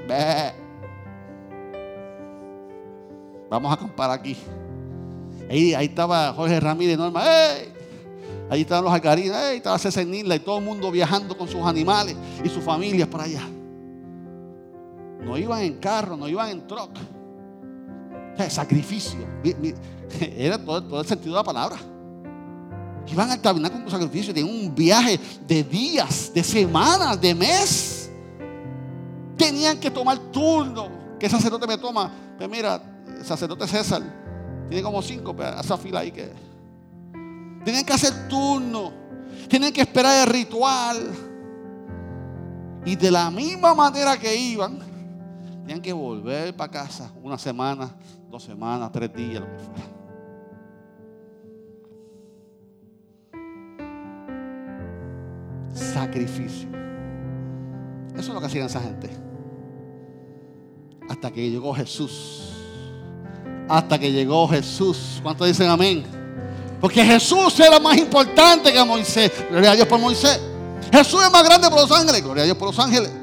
[3.49, 4.36] Vamos a acampar aquí.
[5.49, 7.23] Ahí, ahí estaba Jorge Ramírez Norma.
[7.25, 7.73] ¡Ey!
[8.49, 9.38] Ahí estaban los alcarinos.
[9.38, 9.57] ¡Ey!
[9.57, 13.25] Estaba César Nila y todo el mundo viajando con sus animales y sus familias para
[13.25, 13.47] allá.
[15.21, 16.91] No iban en carro, no iban en truck.
[18.34, 19.19] O sea, sacrificio.
[20.19, 21.77] Era todo, el sentido de la palabra.
[23.07, 24.34] Iban al tabernáculo con sacrificio.
[24.34, 28.12] Tenían un viaje de días, de semanas, de mes.
[29.38, 30.89] Tenían que tomar turno.
[31.19, 32.12] ¿Qué sacerdote me toma?
[32.38, 32.81] Pues mira,
[33.23, 34.01] sacerdote César
[34.69, 36.31] tiene como cinco, pero esa fila ahí que.
[37.63, 38.91] Tenían que hacer turno.
[39.47, 41.12] Tienen que esperar el ritual.
[42.86, 44.90] Y de la misma manera que iban,
[45.62, 47.95] tenían que volver para casa una semana,
[48.30, 49.84] dos semanas, tres días, lo que fuera.
[55.74, 56.69] Sacrificio.
[58.10, 59.10] Eso es lo que hacían esa gente.
[61.10, 62.54] Hasta que llegó Jesús.
[63.69, 65.19] Hasta que llegó Jesús.
[65.24, 66.04] ¿Cuántos dicen amén?
[66.80, 69.32] Porque Jesús era más importante que Moisés.
[69.50, 70.41] Gloria a Dios por Moisés.
[70.91, 72.24] Jesús es más grande por los ángeles.
[72.24, 73.20] Gloria a Dios por los ángeles.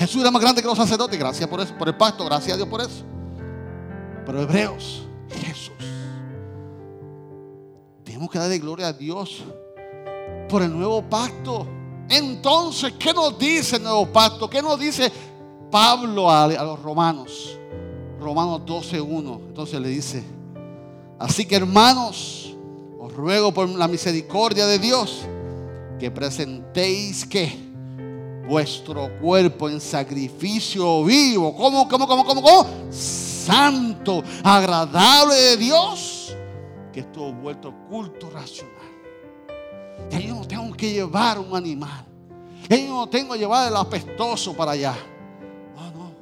[0.00, 1.18] Jesús era más grande que los sacerdotes.
[1.18, 2.24] Gracias por eso, por el pacto.
[2.24, 3.04] Gracias a Dios por eso.
[4.24, 5.74] Pero Hebreos, Jesús.
[8.02, 9.42] Tenemos que darle gloria a Dios
[10.48, 11.66] por el nuevo pacto.
[12.08, 14.48] Entonces, ¿qué nos dice el nuevo pacto?
[14.48, 15.12] ¿Qué nos dice
[15.70, 17.58] Pablo a, a los romanos?
[18.18, 19.48] Romanos 12.1.
[19.48, 20.24] Entonces le dice,
[21.18, 22.56] así que hermanos,
[22.98, 25.26] os ruego por la misericordia de Dios
[25.98, 27.69] que presentéis que
[28.50, 31.54] vuestro cuerpo en sacrificio vivo.
[31.54, 32.66] ¿Cómo, cómo, cómo, cómo, cómo?
[32.90, 36.34] Santo, agradable de Dios,
[36.92, 38.74] que esto es vuestro culto racional.
[40.10, 42.04] Ya yo no tengo que llevar un animal.
[42.68, 44.96] Ya yo no tengo que llevar el apestoso para allá.
[45.76, 46.12] No, no.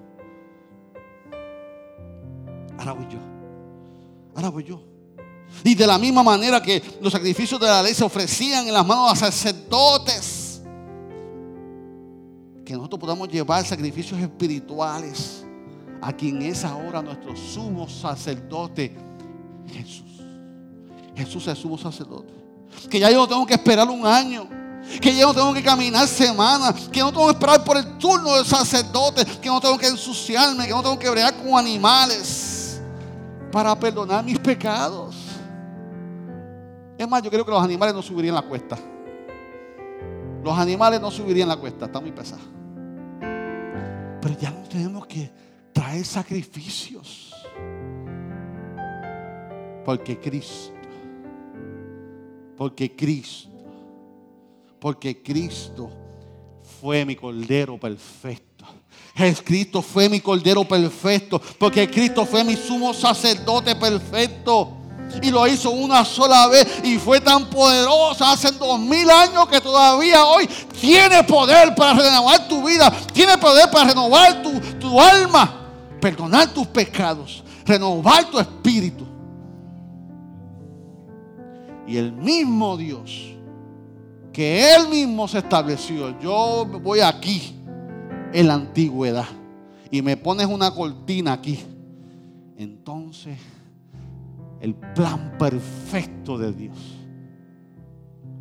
[2.79, 3.19] Ahora voy yo.
[4.37, 4.83] Ahora voy yo.
[5.65, 8.87] Y de la misma manera que los sacrificios de la ley se ofrecían en las
[8.87, 10.48] manos de sacerdotes,
[12.69, 15.43] que nosotros podamos llevar sacrificios espirituales
[16.03, 18.95] a quien es ahora nuestro sumo sacerdote,
[19.73, 20.21] Jesús.
[21.17, 22.31] Jesús es sumo sacerdote.
[22.91, 24.47] Que ya yo no tengo que esperar un año.
[25.01, 26.91] Que ya no tengo que caminar semanas.
[26.93, 29.25] Que no tengo que esperar por el turno del sacerdote.
[29.41, 30.67] Que no tengo que ensuciarme.
[30.67, 32.83] Que no tengo que bregar con animales.
[33.51, 35.17] Para perdonar mis pecados.
[36.99, 38.79] Es más, yo creo que los animales no subirían la cuesta.
[40.45, 41.87] Los animales no subirían la cuesta.
[41.87, 42.43] Está muy pesada.
[44.29, 45.31] Pero ya no tenemos que
[45.73, 47.33] traer sacrificios.
[49.87, 50.75] Porque Cristo
[52.59, 53.49] porque Cristo,
[54.81, 55.89] porque Cristo
[56.81, 58.67] fue mi cordero perfecto.
[59.45, 61.41] Cristo fue mi cordero perfecto.
[61.57, 64.78] Porque Cristo fue mi sumo sacerdote perfecto.
[65.23, 66.67] Y lo hizo una sola vez.
[66.85, 70.49] Y fue tan poderosa hace dos mil años que todavía hoy
[70.81, 72.91] tiene poder para renovar tu vida.
[73.13, 75.55] Tiene poder para renovar tu, tu alma.
[76.01, 77.43] Perdonar tus pecados.
[77.65, 79.07] Renovar tu espíritu.
[81.87, 83.29] Y el mismo Dios
[84.39, 87.57] que Él mismo se estableció, yo voy aquí
[88.33, 89.27] en la antigüedad
[89.91, 91.59] y me pones una cortina aquí.
[92.57, 93.37] Entonces,
[94.61, 96.77] el plan perfecto de Dios.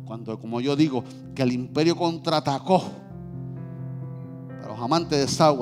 [0.04, 1.04] Cuando, como yo digo,
[1.34, 2.82] que el imperio contraatacó.
[4.60, 5.54] Para los amantes de Star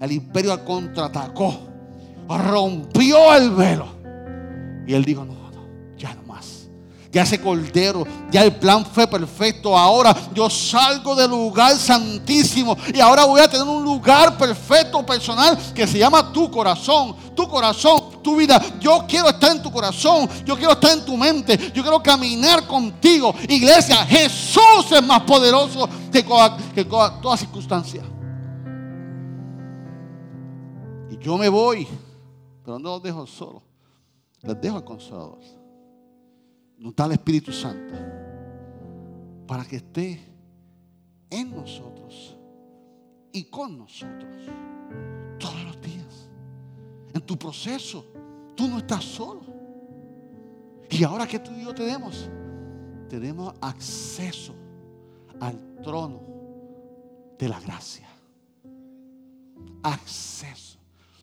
[0.00, 1.54] el imperio contraatacó.
[2.28, 3.86] Rompió el velo.
[4.86, 5.39] Y él dijo, no,
[7.12, 9.76] ya ese cordero, ya el plan fue perfecto.
[9.76, 15.58] Ahora yo salgo del lugar santísimo y ahora voy a tener un lugar perfecto personal
[15.74, 17.16] que se llama tu corazón.
[17.34, 18.62] Tu corazón, tu vida.
[18.78, 20.28] Yo quiero estar en tu corazón.
[20.44, 21.56] Yo quiero estar en tu mente.
[21.74, 23.34] Yo quiero caminar contigo.
[23.48, 26.24] Iglesia, Jesús es más poderoso que,
[26.74, 28.04] que toda circunstancia.
[31.10, 31.88] Y yo me voy,
[32.64, 33.62] pero no los dejo solos.
[34.42, 35.59] Les dejo al consolador
[36.80, 37.94] nos da el Espíritu Santo
[39.46, 40.18] para que esté
[41.28, 42.36] en nosotros
[43.32, 44.34] y con nosotros
[45.38, 46.28] todos los días.
[47.12, 48.06] En tu proceso,
[48.56, 49.42] tú no estás solo.
[50.88, 52.28] Y ahora que tú y yo tenemos,
[53.10, 54.54] tenemos acceso
[55.38, 56.22] al trono
[57.38, 58.08] de la gracia.
[59.82, 60.78] Acceso.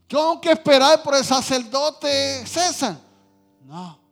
[0.08, 2.98] Tengo que esperar por el sacerdote César.
[3.66, 4.07] No.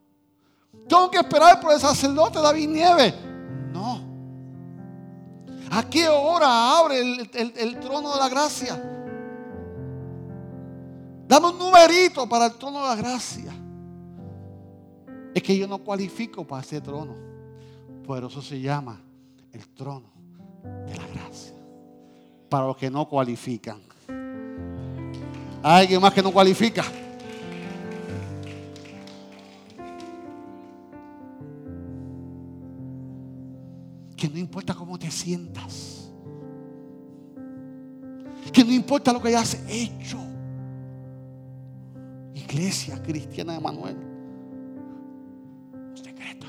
[0.87, 3.13] Tengo que esperar por el sacerdote David Nieves.
[3.71, 4.01] No.
[5.71, 8.81] ¿A qué hora abre el, trono de la gracia?
[11.27, 13.51] Dame un numerito para el trono de la gracia.
[15.33, 17.15] Es que yo no cualifico para ese trono.
[18.05, 19.01] Por eso se llama
[19.51, 20.11] el trono
[20.63, 21.55] de la gracia.
[22.47, 23.81] Para los que no cualifican.
[25.63, 26.83] Hay alguien más que no cualifica.
[34.27, 36.09] Que no importa cómo te sientas,
[38.51, 40.17] que no importa lo que hayas hecho.
[42.33, 43.97] Iglesia Cristiana de Manuel,
[45.93, 46.47] secreto,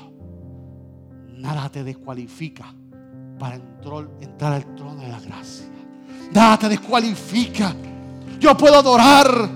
[1.35, 2.73] nada te descualifica
[3.37, 5.67] para entrar, al trono de la gracia.
[6.31, 7.75] Nada te descualifica.
[8.39, 9.49] Yo puedo adorar.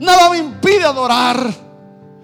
[0.00, 1.54] Nada me impide adorar.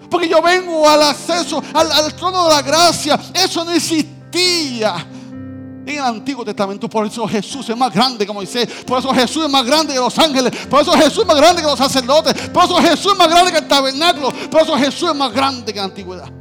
[0.09, 3.19] Porque yo vengo al acceso al, al trono de la gracia.
[3.33, 6.89] Eso no existe en el Antiguo Testamento.
[6.89, 8.83] Por eso Jesús es más grande que Moisés.
[8.85, 10.65] Por eso Jesús es más grande que los ángeles.
[10.67, 12.49] Por eso Jesús es más grande que los sacerdotes.
[12.49, 14.29] Por eso Jesús es más grande que el tabernáculo.
[14.49, 16.31] Por eso Jesús es más grande que la antigüedad.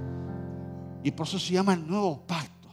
[1.02, 2.68] Y por eso se llama el nuevo pacto.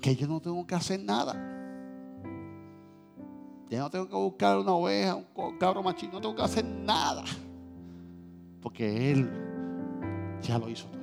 [0.00, 1.34] Que yo no tengo que hacer nada.
[3.68, 6.12] Ya no tengo que buscar una oveja, un cabro machito.
[6.12, 7.24] No tengo que hacer nada.
[8.62, 9.47] Porque Él
[10.42, 10.98] ya lo hizo todo.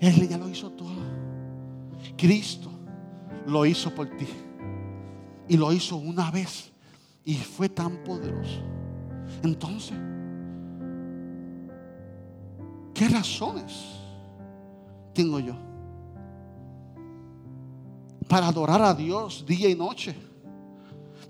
[0.00, 0.88] Él ya lo hizo todo.
[2.16, 2.70] Cristo
[3.46, 4.26] lo hizo por ti.
[5.48, 6.70] Y lo hizo una vez.
[7.24, 8.60] Y fue tan poderoso.
[9.42, 9.96] Entonces,
[12.94, 13.72] ¿qué razones
[15.12, 15.54] tengo yo?
[18.28, 20.14] Para adorar a Dios día y noche.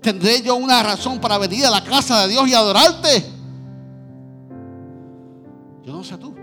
[0.01, 3.38] ¿Tendré yo una razón para venir a la casa de Dios y adorarte?
[5.89, 6.35] Yo no sé tú.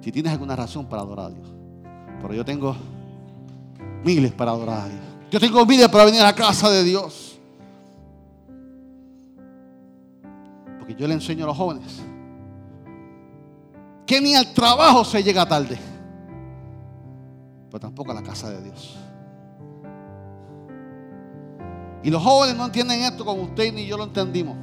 [0.00, 1.52] Si tienes alguna razón para adorar a Dios.
[2.22, 2.74] Pero yo tengo
[4.02, 5.00] miles para adorar a Dios.
[5.30, 7.38] Yo tengo miles para venir a la casa de Dios.
[10.78, 12.00] Porque yo le enseño a los jóvenes
[14.06, 15.78] que ni al trabajo se llega tarde.
[17.66, 18.96] Pero tampoco a la casa de Dios.
[22.02, 24.56] Y los jóvenes no entienden esto como usted ni yo lo entendimos.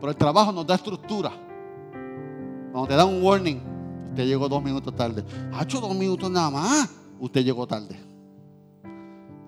[0.00, 1.44] Pero el trabajo nos da estructura.
[2.74, 3.60] Cuando te dan un warning,
[4.08, 5.24] usted llegó dos minutos tarde.
[5.52, 6.90] Ha hecho dos minutos nada más.
[7.20, 7.96] Usted llegó tarde.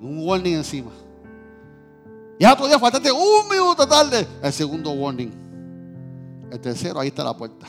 [0.00, 0.92] Un warning encima.
[2.38, 4.24] Y al otro día faltaste un minuto tarde.
[4.40, 5.32] El segundo warning.
[6.52, 7.66] El tercero, ahí está la puerta.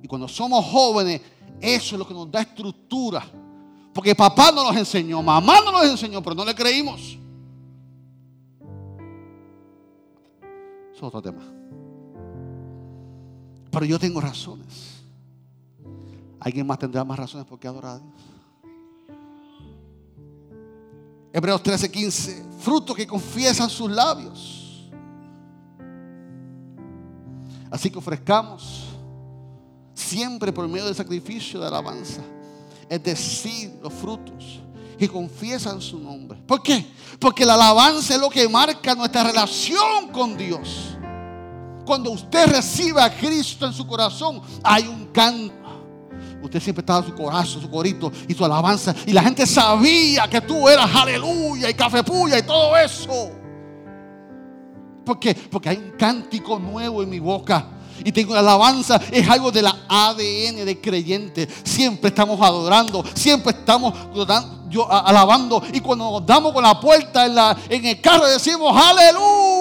[0.00, 1.20] Y cuando somos jóvenes,
[1.60, 3.24] eso es lo que nos da estructura.
[3.92, 7.18] Porque papá no nos enseñó, mamá no nos enseñó, pero no le creímos.
[10.92, 11.42] Eso es otro tema.
[13.76, 15.02] Pero yo tengo razones.
[16.40, 18.14] ¿Alguien más tendrá más razones por qué adorar a Dios?
[21.30, 22.44] Hebreos 13, 15.
[22.58, 24.90] Fruto que confiesan sus labios.
[27.70, 28.84] Así que ofrezcamos
[29.92, 32.22] siempre por medio del sacrificio de alabanza.
[32.88, 34.62] Es decir, los frutos
[34.98, 36.40] que confiesan su nombre.
[36.46, 36.86] ¿Por qué?
[37.18, 40.95] Porque la alabanza es lo que marca nuestra relación con Dios.
[41.86, 45.54] Cuando usted recibe a Cristo en su corazón, hay un canto.
[46.42, 48.94] Usted siempre estaba en su corazón, su corito y su alabanza.
[49.06, 53.30] Y la gente sabía que tú eras aleluya y café puya y todo eso.
[55.04, 55.34] ¿Por qué?
[55.34, 57.68] Porque hay un cántico nuevo en mi boca.
[58.04, 61.48] Y tengo la alabanza, es algo de la ADN de creyente.
[61.64, 63.94] Siempre estamos adorando, siempre estamos
[64.90, 65.62] alabando.
[65.72, 67.36] Y cuando nos damos con la puerta en,
[67.72, 69.56] en el carro decimos aleluya.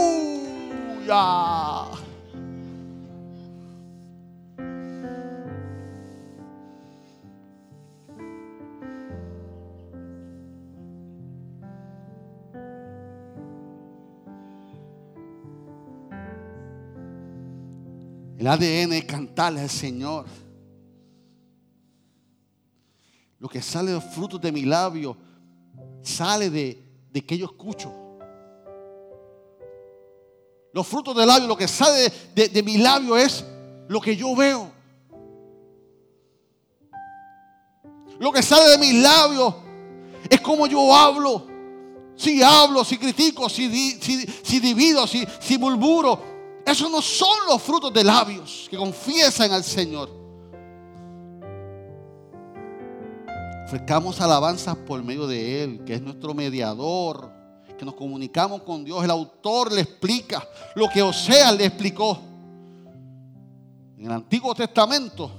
[18.46, 20.28] El ADN es cantarle al Señor.
[23.40, 25.18] Lo que sale de los frutos de mi labio
[26.04, 26.80] sale de,
[27.12, 27.92] de que yo escucho.
[30.74, 33.44] Los frutos del labio, lo que sale de, de mi labio es
[33.88, 34.70] lo que yo veo.
[38.20, 39.56] Lo que sale de mis labios
[40.30, 41.48] es como yo hablo.
[42.16, 43.98] Si hablo, si critico, si,
[44.44, 46.35] si, divido, si, si murmuro.
[46.66, 50.10] Esos no son los frutos de labios que confiesan al Señor.
[53.66, 57.32] Ofrezcamos alabanzas por medio de Él, que es nuestro mediador,
[57.78, 59.04] que nos comunicamos con Dios.
[59.04, 60.44] El autor le explica
[60.74, 62.18] lo que Osea le explicó.
[63.98, 65.32] En el Antiguo Testamento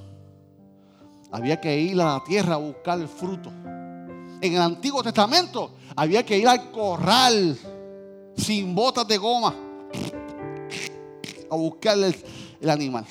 [1.32, 3.50] había que ir a la tierra a buscar el fruto.
[3.50, 7.58] En el Antiguo Testamento había que ir al corral
[8.36, 9.65] sin botas de goma
[11.50, 13.04] a buscar el, animal.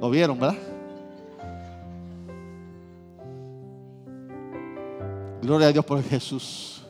[0.00, 0.56] ¿Lo vieron, verdad?
[5.42, 6.82] Gloria a Dios por Jesús.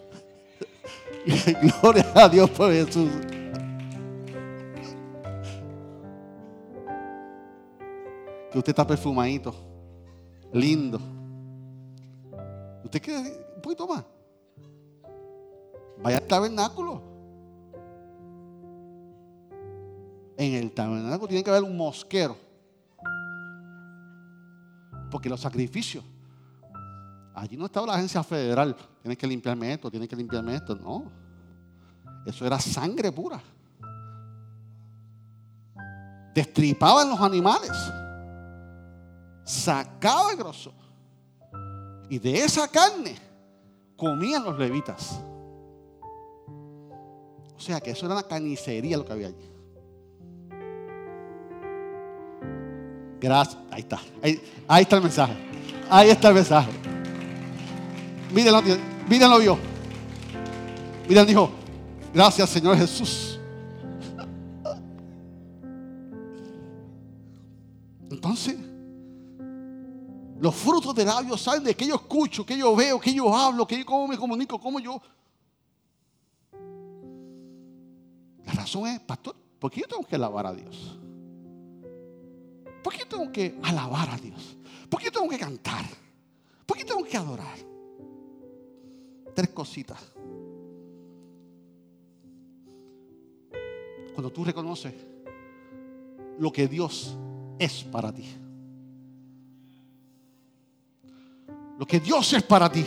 [1.83, 3.11] Gloria a Dios por Jesús.
[8.51, 9.55] que usted está perfumadito,
[10.53, 11.01] lindo.
[12.85, 13.20] ¿Usted quiere
[13.55, 14.05] un poquito más?
[16.03, 17.10] Vaya al tabernáculo.
[20.41, 22.34] En el tabernáculo tiene que haber un mosquero.
[25.11, 26.03] Porque los sacrificios,
[27.34, 28.74] allí no estaba la agencia federal.
[29.03, 30.74] Tienes que limpiarme esto, tienes que limpiarme esto.
[30.74, 31.12] No.
[32.24, 33.38] Eso era sangre pura.
[36.34, 37.76] Destripaban los animales
[39.45, 40.72] sacaba el grosor.
[42.09, 43.16] Y de esa carne
[43.95, 45.20] comían los levitas.
[47.55, 49.50] O sea que eso era una carnicería lo que había allí.
[53.21, 53.59] Gracias.
[53.71, 54.01] Ahí está.
[54.66, 55.35] Ahí, está el mensaje.
[55.91, 56.71] Ahí está el mensaje.
[58.33, 58.62] Mírenlo,
[59.09, 59.59] mírenlo vio.
[61.09, 61.51] Miren, dijo,
[62.14, 63.39] gracias Señor Jesús.
[68.11, 68.57] Entonces,
[70.41, 73.66] los frutos de labios salen de que yo escucho, que yo veo, que yo hablo,
[73.66, 75.01] que yo cómo me comunico, cómo yo.
[78.47, 81.00] La razón es, pastor, ¿por qué yo tengo que alabar a Dios?
[82.83, 84.57] ¿Por qué tengo que alabar a Dios?
[84.89, 85.85] ¿Por qué tengo que cantar?
[86.66, 87.59] ¿Por qué tengo que adorar?
[89.35, 90.01] Tres cositas.
[94.14, 94.95] Cuando tú reconoces
[96.39, 97.16] lo que Dios
[97.59, 98.26] es para ti.
[101.81, 102.85] lo que Dios es para ti.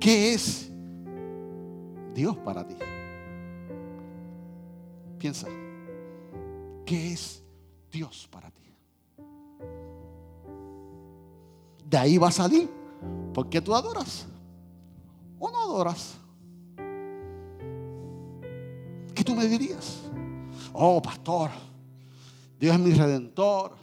[0.00, 0.68] ¿Qué es
[2.12, 2.74] Dios para ti?
[5.16, 5.46] Piensa,
[6.84, 7.41] ¿qué es
[7.92, 8.74] Dios para ti?
[11.84, 12.68] De ahí va a salir.
[13.34, 14.26] ¿Por qué tú adoras?
[15.38, 16.14] ¿O no adoras?
[19.14, 19.98] ¿Qué tú me dirías?
[20.72, 21.50] Oh, pastor,
[22.58, 23.76] Dios es mi redentor,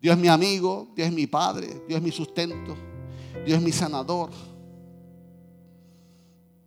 [0.00, 2.76] Dios es mi amigo, Dios es mi padre, Dios es mi sustento.
[3.44, 4.30] Dios es mi sanador.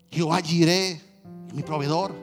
[0.09, 1.01] Jehová Jireh,
[1.53, 2.13] mi proveedor.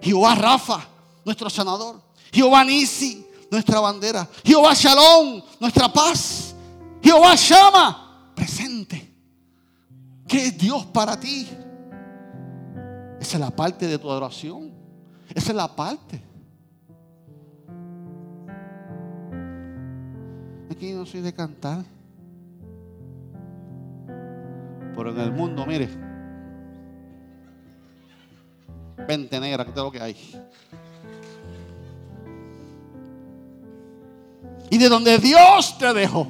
[0.00, 0.88] Jehová Rafa,
[1.24, 2.00] nuestro sanador.
[2.32, 4.28] Jehová Nisi, nuestra bandera.
[4.44, 6.54] Jehová Shalom, nuestra paz.
[7.02, 9.14] Jehová Shama, presente.
[10.26, 11.48] ¿Qué es Dios para ti?
[13.20, 14.72] Esa es la parte de tu adoración.
[15.34, 16.22] Esa es la parte.
[20.70, 21.84] Aquí no soy de cantar.
[24.94, 25.88] Pero en el mundo, mire,
[29.06, 30.16] vente negra, que es lo que hay.
[34.70, 36.26] Y de donde Dios te dejó.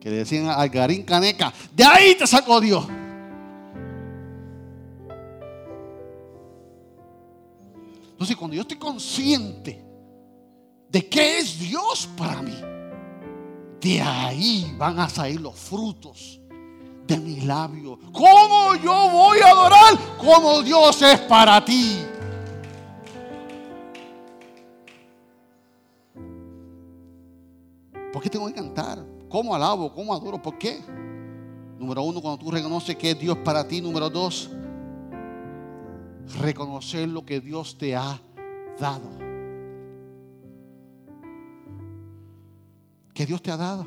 [0.00, 2.86] Que le decían al Garín Caneca, de ahí te sacó Dios.
[8.12, 9.84] Entonces, cuando yo estoy consciente
[10.88, 12.56] de qué es Dios para mí,
[13.80, 16.40] de ahí van a salir los frutos
[17.06, 17.98] de mi labio.
[18.12, 19.98] ¿Cómo yo voy a adorar?
[20.18, 21.98] Como Dios es para ti.
[28.26, 29.06] Qué tengo que cantar?
[29.28, 29.94] ¿Cómo alabo?
[29.94, 30.42] ¿Cómo adoro?
[30.42, 30.80] ¿Por qué?
[31.78, 33.80] Número uno, cuando tú reconoces que es Dios para ti.
[33.80, 34.50] Número dos,
[36.40, 38.20] reconocer lo que Dios te ha
[38.80, 39.26] dado.
[43.14, 43.86] que Dios te ha dado.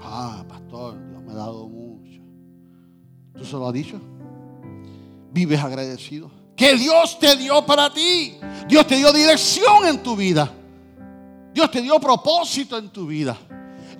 [0.00, 2.20] Ah, pastor, Dios me ha dado mucho.
[3.34, 3.98] ¿Tú se lo has dicho?
[5.32, 6.30] vives agradecido?
[6.56, 8.36] Que Dios te dio para ti.
[8.68, 10.57] Dios te dio dirección en tu vida.
[11.58, 13.36] Dios te dio propósito en tu vida.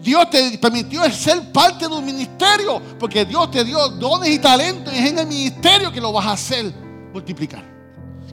[0.01, 2.81] Dios te permitió ser parte de un ministerio.
[3.01, 4.95] Porque Dios te dio dones y talentos.
[4.95, 6.73] Y es en el ministerio que lo vas a hacer
[7.13, 7.65] multiplicar.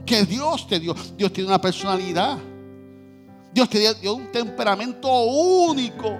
[0.06, 0.94] Que Dios te dio.
[1.16, 2.38] Dios tiene una personalidad.
[3.52, 6.16] Dios te dio un temperamento único.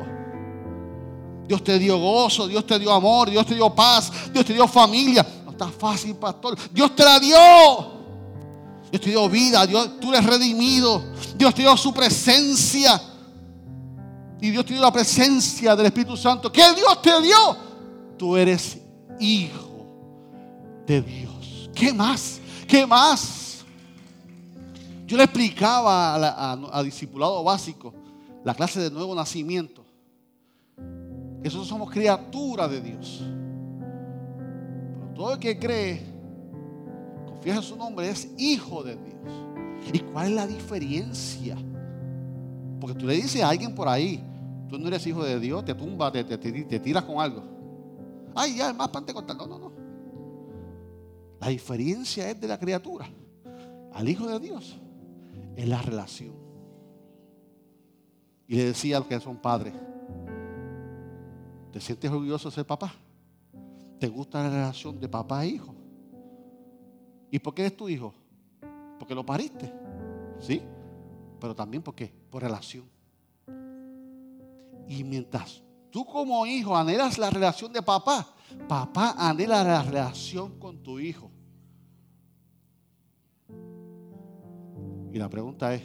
[1.46, 4.66] Dios te dio gozo, Dios te dio amor, Dios te dio paz, Dios te dio
[4.66, 5.24] familia.
[5.44, 6.58] No está fácil, pastor.
[6.72, 7.95] Dios te la dio.
[8.90, 11.02] Dios te dio vida, Dios, tú eres redimido.
[11.36, 13.00] Dios te dio su presencia.
[14.40, 16.52] Y Dios te dio la presencia del Espíritu Santo.
[16.52, 17.56] ¿Qué Dios te dio?
[18.16, 18.78] Tú eres
[19.18, 19.86] hijo
[20.86, 21.70] de Dios.
[21.74, 22.40] ¿Qué más?
[22.66, 23.64] ¿Qué más?
[25.06, 27.94] Yo le explicaba a, a discipulado básico
[28.44, 29.84] la clase de nuevo nacimiento.
[31.42, 33.22] Nosotros somos criaturas de Dios.
[34.98, 36.02] Pero todo el que cree,
[37.62, 39.32] su nombre, es hijo de Dios.
[39.92, 41.56] ¿Y cuál es la diferencia?
[42.80, 44.22] Porque tú le dices a alguien por ahí,
[44.68, 47.42] tú no eres hijo de Dios, te tumba, te, te, tiras con algo.
[48.34, 49.36] Ay, ya, es más contar.
[49.36, 49.72] No, no, no.
[51.40, 53.06] La diferencia es de la criatura
[53.92, 54.76] al hijo de Dios.
[55.54, 56.34] Es la relación.
[58.48, 59.72] Y le decía a los que son padres,
[61.76, 62.90] ¿Te sientes orgulloso de ser papá?
[64.00, 65.75] ¿Te gusta la relación de papá e hijo?
[67.36, 68.14] ¿Y por qué eres tu hijo?
[68.98, 69.70] Porque lo pariste.
[70.40, 70.62] ¿Sí?
[71.38, 72.86] Pero también porque por relación.
[74.88, 78.26] Y mientras tú como hijo anhelas la relación de papá,
[78.66, 81.30] papá anhela la relación con tu hijo.
[85.12, 85.82] Y la pregunta es,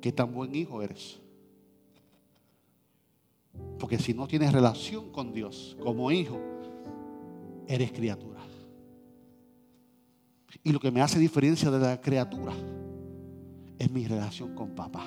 [0.00, 1.20] ¿qué tan buen hijo eres?
[3.78, 6.40] Porque si no tienes relación con Dios como hijo,
[7.66, 8.37] eres criatura.
[10.62, 12.52] Y lo que me hace diferencia de la criatura
[13.78, 15.04] es mi relación con papá.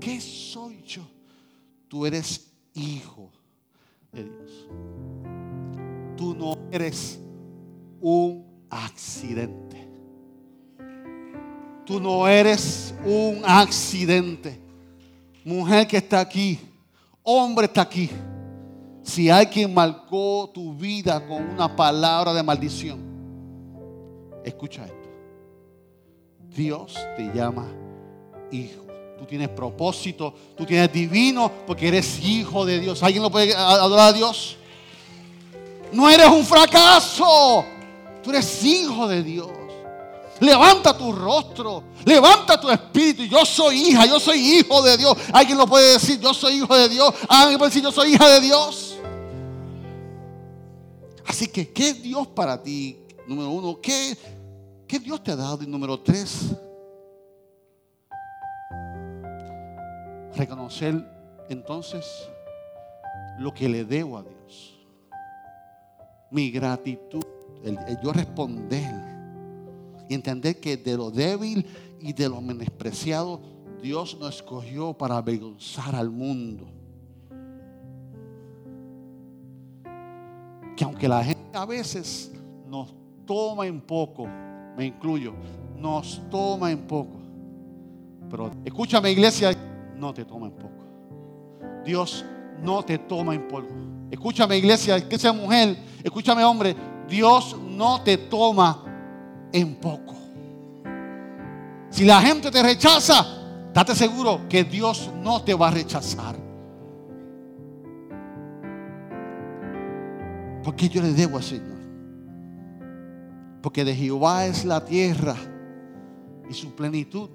[0.00, 1.02] ¿Qué soy yo?
[1.88, 3.30] Tú eres hijo
[4.12, 4.68] de Dios.
[6.16, 7.20] Tú no eres
[8.00, 9.88] un accidente.
[11.84, 14.60] Tú no eres un accidente.
[15.44, 16.58] Mujer que está aquí,
[17.22, 18.10] hombre está aquí.
[19.02, 23.07] Si alguien marcó tu vida con una palabra de maldición,
[24.48, 25.08] escucha esto.
[26.54, 27.66] Dios te llama
[28.50, 28.86] hijo.
[29.18, 33.02] Tú tienes propósito, tú tienes divino porque eres hijo de Dios.
[33.02, 34.56] ¿Alguien lo puede adorar a Dios?
[35.92, 37.64] No eres un fracaso.
[38.22, 39.48] Tú eres hijo de Dios.
[40.40, 43.24] Levanta tu rostro, levanta tu espíritu.
[43.24, 45.16] Yo soy hija, yo soy hijo de Dios.
[45.32, 47.12] Alguien lo puede decir, yo soy hijo de Dios.
[47.28, 48.96] Alguien puede decir, yo soy hija de Dios.
[51.26, 52.98] Así que, ¿qué es Dios para ti?
[53.26, 54.16] Número uno, ¿qué,
[54.88, 55.62] qué Dios te ha dado?
[55.62, 56.56] Y número tres,
[60.34, 60.94] reconocer
[61.48, 62.06] entonces
[63.38, 64.78] lo que le debo a Dios.
[66.30, 67.22] Mi gratitud,
[68.02, 68.94] yo responder
[70.08, 71.66] y entender que de lo débil
[72.00, 73.40] y de lo menospreciado
[73.82, 76.66] Dios nos escogió para avergonzar al mundo.
[80.76, 82.32] Que aunque la gente a veces
[82.66, 82.94] nos
[83.26, 84.28] toma en poco,
[84.78, 85.34] me incluyo,
[85.76, 87.18] nos toma en poco.
[88.30, 89.50] Pero escúchame iglesia,
[89.96, 91.82] no te toma en poco.
[91.84, 92.24] Dios
[92.62, 93.66] no te toma en poco.
[94.08, 96.76] Escúchame iglesia, que sea mujer, escúchame hombre,
[97.08, 100.14] Dios no te toma en poco.
[101.90, 103.26] Si la gente te rechaza,
[103.74, 106.36] date seguro que Dios no te va a rechazar.
[110.62, 111.77] Porque yo le debo al Señor.
[113.62, 115.36] Porque de Jehová es la tierra
[116.48, 117.28] y su plenitud,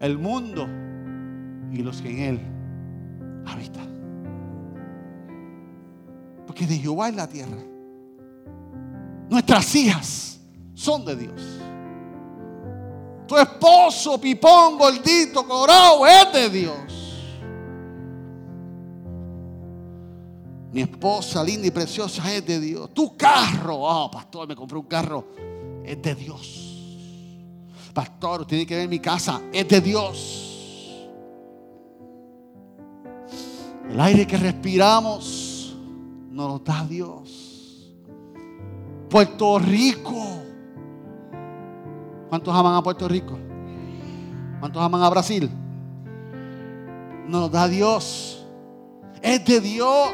[0.00, 0.66] el mundo
[1.72, 2.40] y los que en él
[3.46, 3.88] habitan.
[6.46, 7.58] Porque de Jehová es la tierra.
[9.28, 10.40] Nuestras hijas
[10.74, 11.42] son de Dios.
[13.26, 16.97] Tu esposo, pipón, gordito, colorado, es de Dios.
[20.72, 22.92] Mi esposa linda y preciosa es de Dios.
[22.92, 25.26] Tu carro, oh pastor, me compré un carro,
[25.84, 26.64] es de Dios.
[27.94, 31.08] Pastor, tiene que ver mi casa, es de Dios.
[33.88, 35.74] El aire que respiramos
[36.30, 37.94] nos lo da Dios.
[39.08, 40.48] Puerto Rico
[42.28, 43.38] ¿Cuántos aman a Puerto Rico?
[44.60, 45.50] ¿Cuántos aman a Brasil?
[47.26, 48.44] Nos da Dios.
[49.22, 50.10] Es de Dios.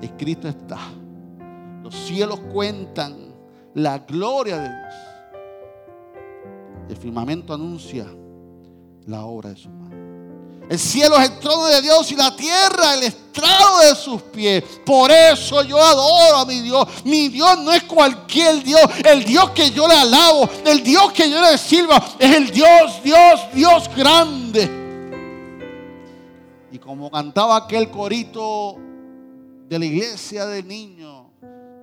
[0.00, 0.78] Escrito está.
[1.82, 3.34] Los cielos cuentan
[3.74, 4.94] la gloria de Dios.
[6.88, 8.06] El firmamento anuncia
[9.06, 9.90] la obra de su mano.
[10.68, 14.62] El cielo es el trono de Dios y la tierra el estrado de sus pies.
[14.86, 16.86] Por eso yo adoro a mi Dios.
[17.04, 18.80] Mi Dios no es cualquier Dios.
[19.04, 23.02] El Dios que yo le alabo, el Dios que yo le sirva, es el Dios,
[23.02, 24.70] Dios, Dios grande.
[26.70, 28.76] Y como cantaba aquel corito
[29.70, 31.26] de la iglesia de niños,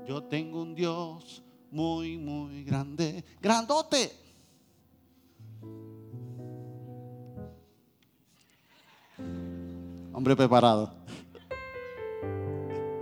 [0.05, 4.11] yo tengo un Dios muy, muy grande, grandote.
[10.11, 10.93] Hombre preparado.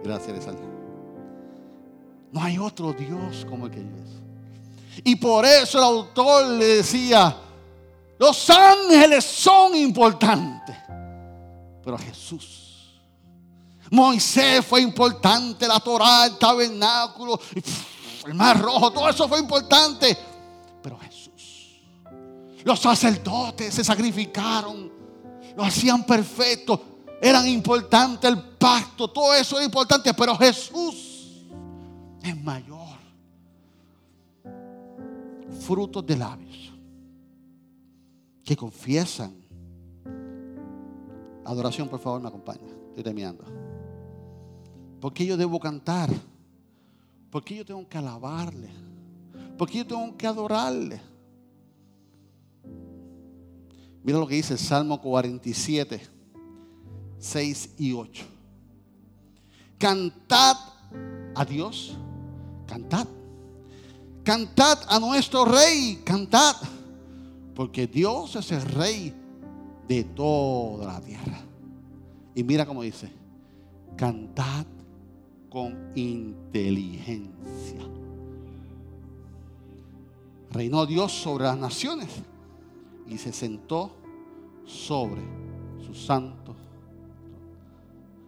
[0.03, 0.59] Gracias, Salud.
[2.31, 5.01] No hay otro Dios como el que yo es.
[5.03, 7.35] Y por eso el autor le decía,
[8.19, 10.75] los ángeles son importantes,
[11.83, 12.64] pero Jesús.
[13.91, 17.39] Moisés fue importante, la Torah, el tabernáculo,
[18.25, 20.17] el mar rojo, todo eso fue importante,
[20.81, 21.81] pero Jesús.
[22.63, 24.91] Los sacerdotes se sacrificaron,
[25.55, 31.43] lo hacían perfecto eran importantes, el pacto, todo eso era importante, pero Jesús
[32.21, 32.95] es mayor.
[35.61, 36.71] Frutos de labios
[38.43, 39.35] que confiesan.
[41.45, 42.67] Adoración, por favor, me acompaña.
[42.89, 43.43] Estoy terminando.
[44.99, 46.09] ¿Por qué yo debo cantar?
[47.29, 48.69] ¿Por qué yo tengo que alabarle?
[49.57, 51.01] ¿Por qué yo tengo que adorarle?
[54.03, 56.15] Mira lo que dice Salmo 47.
[57.17, 58.23] 6 y 8.
[59.77, 60.57] Cantad
[61.33, 61.97] a Dios,
[62.67, 63.07] cantad.
[64.23, 66.55] Cantad a nuestro rey, cantad.
[67.53, 69.13] Porque Dios es el rey
[69.87, 71.39] de toda la tierra.
[72.33, 73.09] Y mira cómo dice,
[73.95, 74.65] cantad
[75.55, 77.79] con inteligencia.
[80.51, 82.09] Reinó Dios sobre las naciones
[83.07, 83.89] y se sentó
[84.65, 85.21] sobre
[85.85, 86.53] su santo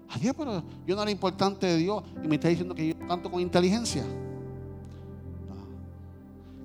[0.10, 3.30] Adiós, pero yo no era importante de Dios y me está diciendo que yo canto
[3.30, 4.06] con inteligencia.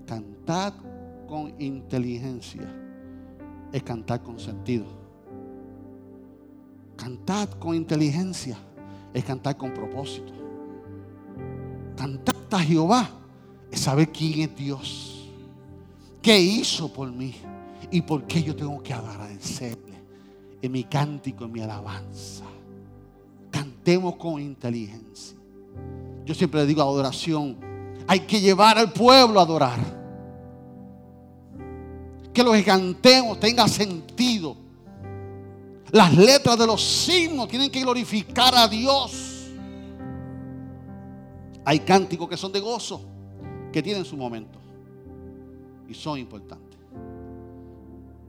[0.07, 0.73] Cantar
[1.29, 2.73] con inteligencia
[3.73, 4.85] es cantar con sentido.
[6.97, 8.57] Cantar con inteligencia
[9.13, 10.42] es cantar con propósito.
[11.97, 13.11] Cantar a Jehová
[13.71, 15.29] es saber quién es Dios,
[16.21, 17.35] qué hizo por mí
[17.91, 20.03] y por qué yo tengo que agradecerle
[20.61, 22.45] en mi cántico, en mi alabanza
[23.83, 25.37] cantemos con inteligencia.
[26.25, 27.57] Yo siempre le digo adoración,
[28.07, 29.79] hay que llevar al pueblo a adorar.
[32.33, 34.57] Que lo que cantemos tenga sentido.
[35.91, 39.32] Las letras de los himnos tienen que glorificar a Dios.
[41.65, 43.01] Hay cánticos que son de gozo,
[43.73, 44.59] que tienen su momento
[45.89, 46.79] y son importantes.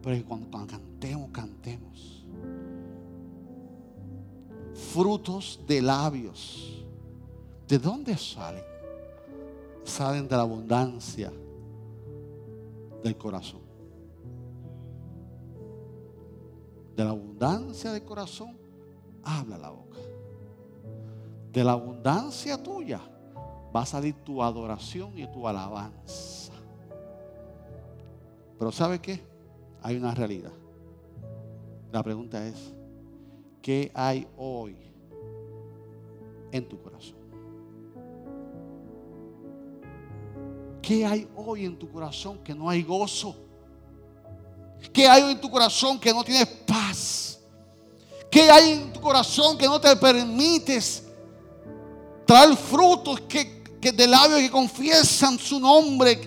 [0.01, 2.23] Pero cuando cantemos, cantemos
[4.73, 6.83] frutos de labios.
[7.67, 8.63] ¿De dónde salen?
[9.83, 11.31] Salen de la abundancia
[13.03, 13.61] del corazón.
[16.95, 18.55] De la abundancia del corazón
[19.23, 19.97] habla la boca.
[21.51, 23.01] De la abundancia tuya
[23.75, 26.53] va a salir tu adoración y tu alabanza.
[28.57, 29.21] Pero ¿sabe qué?
[29.81, 30.51] Hay una realidad.
[31.91, 32.73] La pregunta es,
[33.63, 34.75] ¿Qué hay hoy
[36.51, 37.15] en tu corazón?
[40.81, 43.33] ¿Qué hay hoy en tu corazón que no hay gozo?
[44.91, 47.39] ¿Qué hay hoy en tu corazón que no tienes paz?
[48.29, 51.07] ¿Qué hay en tu corazón que no te permites
[52.25, 56.17] traer frutos que, que de labios que confiesan su nombre?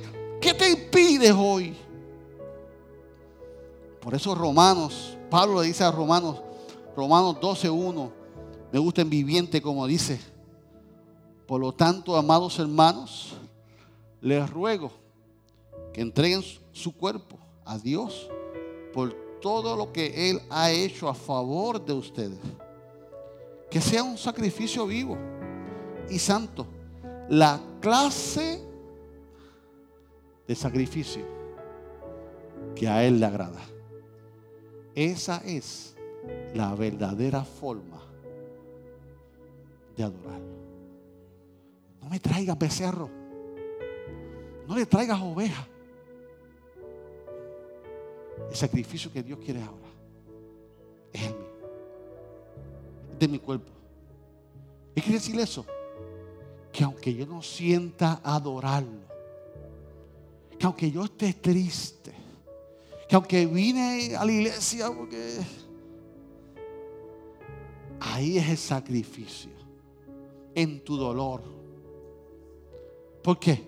[0.43, 1.75] ¿Qué te impide hoy?
[3.99, 6.43] Por eso Romanos, Pablo le dice a Romanos,
[6.95, 8.11] Romanos 12.1.
[8.71, 10.21] Me gusta en viviente como dice.
[11.47, 13.33] Por lo tanto, amados hermanos,
[14.21, 14.91] les ruego
[15.95, 18.29] que entreguen su cuerpo a Dios
[18.93, 22.39] por todo lo que Él ha hecho a favor de ustedes.
[23.71, 25.17] Que sea un sacrificio vivo
[26.11, 26.67] y santo.
[27.29, 28.61] La clase
[30.47, 31.25] de sacrificio
[32.75, 33.61] que a Él le agrada.
[34.95, 35.97] Esa es
[36.55, 38.01] la verdadera forma
[39.97, 40.57] de adorarlo.
[42.01, 43.11] No me traigas becerro.
[44.69, 45.67] No le traigas oveja.
[48.51, 49.89] El sacrificio que Dios quiere ahora
[51.13, 51.47] es el mío.
[53.19, 53.73] de mi cuerpo.
[54.95, 55.65] ¿Qué quiere decir eso?
[56.77, 59.01] Que aunque yo no sienta adorarlo,
[60.59, 62.13] que aunque yo esté triste,
[63.09, 65.39] que aunque vine a la iglesia porque
[67.99, 69.53] ahí es el sacrificio,
[70.55, 71.41] en tu dolor.
[73.23, 73.59] ¿Por qué?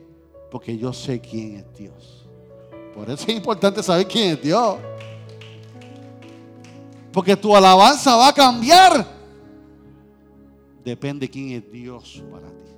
[0.50, 2.28] Porque yo sé quién es Dios.
[2.94, 4.76] Por eso es importante saber quién es Dios.
[7.10, 9.06] Porque tu alabanza va a cambiar.
[10.84, 12.77] Depende de quién es Dios para ti.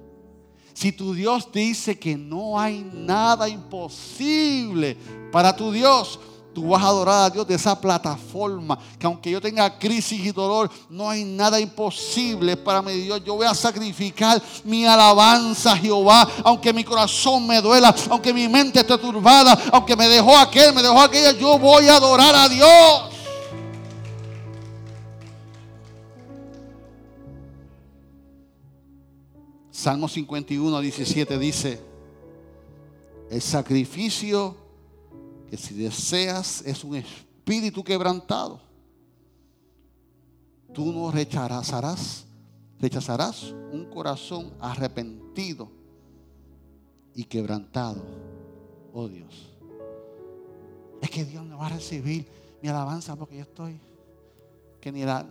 [0.81, 4.97] Si tu Dios dice que no hay nada imposible
[5.31, 6.19] para tu Dios,
[6.55, 8.79] tú vas a adorar a Dios de esa plataforma.
[8.99, 13.23] Que aunque yo tenga crisis y dolor, no hay nada imposible para mi Dios.
[13.23, 16.27] Yo voy a sacrificar mi alabanza a Jehová.
[16.45, 20.83] Aunque mi corazón me duela, aunque mi mente esté turbada, aunque me dejó aquel, me
[20.83, 23.10] dejó aquella, yo voy a adorar a Dios.
[29.81, 31.81] Salmo 51, 17 dice,
[33.31, 34.55] el sacrificio
[35.49, 38.61] que si deseas es un espíritu quebrantado.
[40.75, 42.27] Tú no rechazarás,
[42.79, 45.71] rechazarás un corazón arrepentido
[47.15, 48.05] y quebrantado,
[48.93, 49.49] oh Dios.
[51.01, 52.27] Es que Dios no va a recibir
[52.61, 53.81] mi alabanza porque yo estoy,
[54.79, 55.27] que ni nada,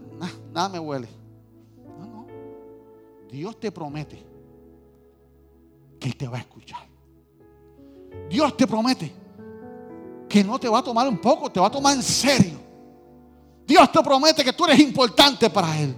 [0.52, 1.08] nada me huele.
[2.00, 2.28] No, no.
[3.32, 4.39] Dios te promete
[6.02, 6.88] Él te va a escuchar.
[8.30, 9.12] Dios te promete
[10.28, 12.60] que no te va a tomar un poco, te va a tomar en serio.
[13.66, 15.96] Dios te promete que tú eres importante para Él.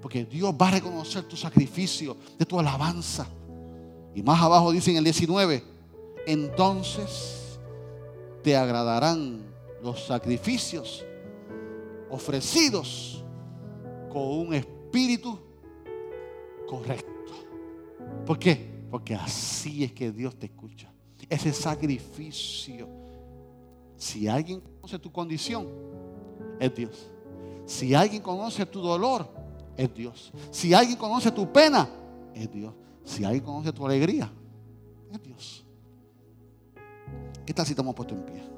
[0.00, 3.26] Porque Dios va a reconocer tu sacrificio, de tu alabanza.
[4.14, 5.62] Y más abajo dice en el 19,
[6.26, 7.58] entonces
[8.42, 9.42] te agradarán
[9.82, 11.04] los sacrificios
[12.10, 13.24] ofrecidos
[14.10, 15.38] con un espíritu
[16.66, 17.10] correcto.
[18.24, 18.73] ¿Por qué?
[18.94, 20.88] Porque así es que Dios te escucha.
[21.28, 22.86] Ese sacrificio.
[23.96, 25.66] Si alguien conoce tu condición,
[26.60, 27.10] es Dios.
[27.66, 29.28] Si alguien conoce tu dolor,
[29.76, 30.32] es Dios.
[30.52, 31.90] Si alguien conoce tu pena,
[32.32, 32.72] es Dios.
[33.02, 34.30] Si alguien conoce tu alegría,
[35.10, 35.64] es Dios.
[37.44, 38.53] ¿Qué tal si estamos puestos en pie?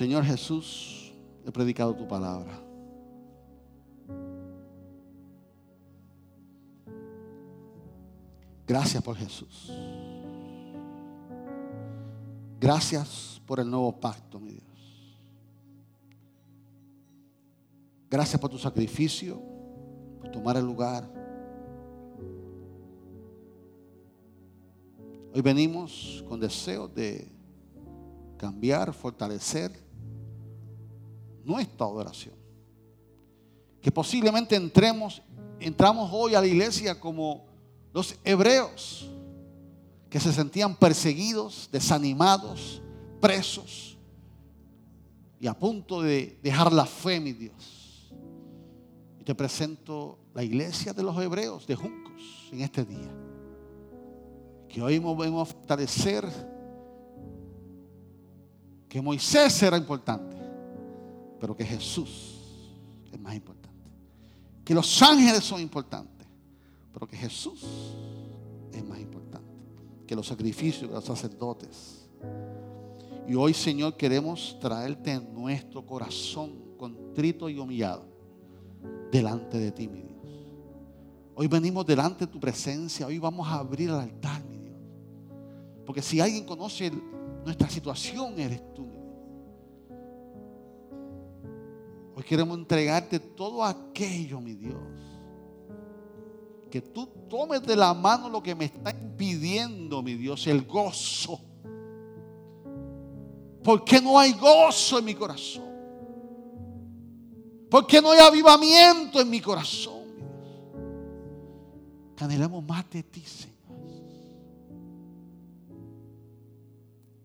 [0.00, 1.12] Señor Jesús,
[1.44, 2.58] he predicado tu palabra.
[8.66, 9.70] Gracias por Jesús.
[12.58, 15.18] Gracias por el nuevo pacto, mi Dios.
[18.08, 19.38] Gracias por tu sacrificio,
[20.18, 21.06] por tomar el lugar.
[25.34, 27.30] Hoy venimos con deseos de
[28.38, 29.89] cambiar, fortalecer
[31.44, 32.34] nuestra adoración.
[33.80, 35.22] Que posiblemente entremos,
[35.58, 37.46] entramos hoy a la iglesia como
[37.92, 39.10] los hebreos,
[40.08, 42.82] que se sentían perseguidos, desanimados,
[43.20, 43.96] presos
[45.38, 48.12] y a punto de dejar la fe, mi Dios.
[49.18, 53.10] Y te presento la iglesia de los hebreos de Juncos en este día.
[54.68, 56.26] Que hoy vamos a fortalecer
[58.88, 60.39] que Moisés será importante
[61.40, 62.38] pero que Jesús
[63.10, 63.90] es más importante.
[64.64, 66.26] Que los ángeles son importantes,
[66.92, 67.64] pero que Jesús
[68.72, 69.48] es más importante.
[70.06, 72.08] Que los sacrificios de los sacerdotes.
[73.26, 78.04] Y hoy, Señor, queremos traerte nuestro corazón contrito y humillado
[79.10, 80.10] delante de ti, mi Dios.
[81.34, 83.06] Hoy venimos delante de tu presencia.
[83.06, 84.76] Hoy vamos a abrir el altar, mi Dios.
[85.86, 86.92] Porque si alguien conoce
[87.44, 88.89] nuestra situación, eres tú,
[92.20, 94.76] Hoy queremos entregarte todo aquello, mi Dios.
[96.70, 101.40] Que tú tomes de la mano lo que me está impidiendo, mi Dios, el gozo.
[103.64, 105.64] Porque no hay gozo en mi corazón.
[107.70, 110.28] Porque no hay avivamiento en mi corazón, Dios.
[112.18, 113.56] Anhelamos más de ti, Señor.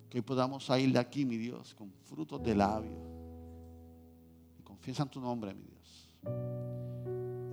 [0.09, 3.14] Que podamos salir de aquí, mi Dios, con frutos de labios
[4.85, 6.11] Piensa en tu nombre, mi Dios.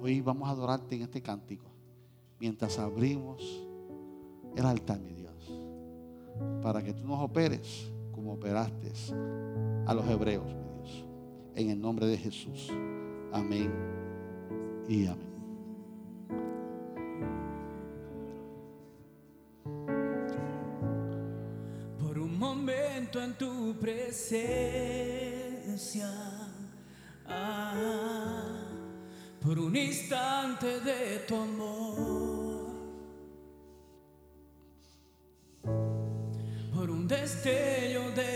[0.03, 1.64] Hoy vamos a adorarte en este cántico.
[2.39, 3.66] Mientras abrimos
[4.55, 5.51] el altar, mi Dios.
[6.61, 8.93] Para que tú nos operes como operaste
[9.87, 11.07] a los hebreos, mi Dios.
[11.55, 12.68] En el nombre de Jesús.
[13.33, 13.72] Amén
[14.87, 15.33] y amén.
[21.99, 24.53] Por un momento en tu presencia
[29.41, 32.72] por un instante de tu amor,
[36.74, 38.32] por un destello de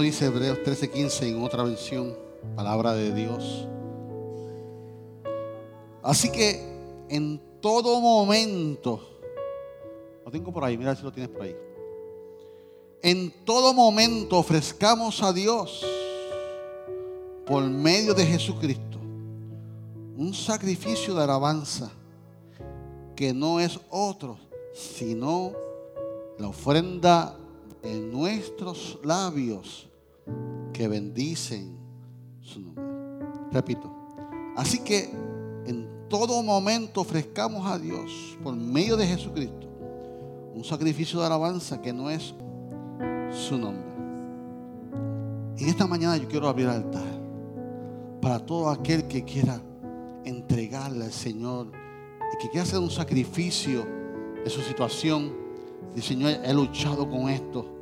[0.00, 2.16] dice Hebreos 13:15 en otra versión,
[2.56, 3.68] palabra de Dios.
[6.02, 6.60] Así que
[7.08, 9.00] en todo momento,
[10.24, 11.56] lo tengo por ahí, mira si lo tienes por ahí.
[13.02, 15.84] En todo momento ofrezcamos a Dios
[17.46, 18.98] por medio de Jesucristo
[20.16, 21.90] un sacrificio de alabanza
[23.16, 24.38] que no es otro
[24.74, 25.52] sino
[26.38, 27.36] la ofrenda
[27.84, 29.88] de nuestros labios
[30.72, 31.78] que bendicen
[32.40, 32.82] su nombre.
[33.52, 33.94] Repito,
[34.56, 35.10] así que
[35.66, 39.68] en todo momento ofrezcamos a Dios por medio de Jesucristo
[40.54, 42.34] un sacrificio de alabanza que no es
[43.30, 43.92] su nombre.
[45.58, 47.20] En esta mañana yo quiero abrir el altar
[48.20, 49.60] para todo aquel que quiera
[50.24, 53.84] entregarle al Señor y que quiera hacer un sacrificio
[54.42, 55.32] de su situación.
[55.94, 57.73] Y Señor, he luchado con esto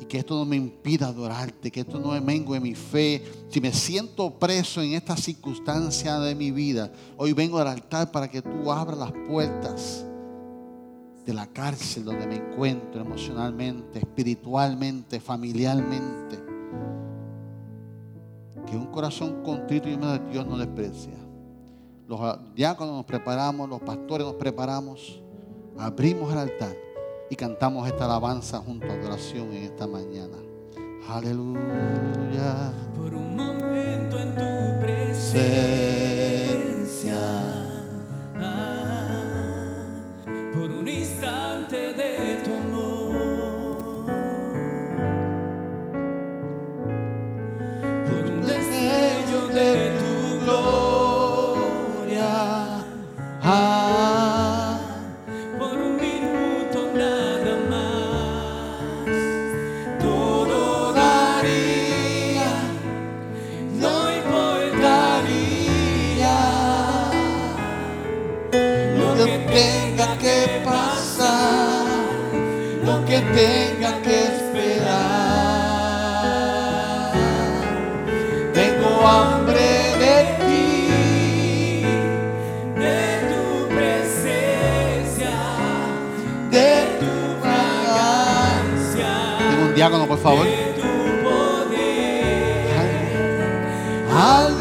[0.00, 3.22] y que esto no me impida adorarte, que esto no me mengue mi fe.
[3.48, 8.28] Si me siento preso en esta circunstancia de mi vida, hoy vengo al altar para
[8.28, 10.04] que tú abras las puertas
[11.24, 16.38] de la cárcel donde me encuentro emocionalmente, espiritualmente, familiarmente.
[18.66, 21.14] Que un corazón contrito y humilde de Dios no desprecia.
[22.06, 22.20] Los
[22.54, 25.20] diáconos nos preparamos, los pastores nos preparamos,
[25.76, 26.85] abrimos el altar
[27.30, 30.36] y cantamos esta alabanza junto a adoración en esta mañana.
[31.08, 32.72] Aleluya.
[32.96, 35.54] Por un momento en tu presencia,
[38.36, 40.02] ah,
[40.52, 44.06] por un instante de tu amor,
[48.08, 50.14] por un destello de tu
[50.44, 52.28] gloria,
[53.48, 53.85] Ah,
[73.28, 75.02] lo que tenga que esperar.
[78.54, 79.66] Tengo hambre
[79.98, 80.16] de
[80.46, 81.82] ti.
[82.76, 83.00] de
[83.30, 85.36] tu presencia,
[86.50, 86.70] de
[87.00, 87.12] tu
[87.42, 89.10] fragancia,
[89.50, 90.44] Tengo un diácono, por favor.
[90.46, 90.92] de tu
[91.24, 92.66] poder.
[94.12, 94.55] Al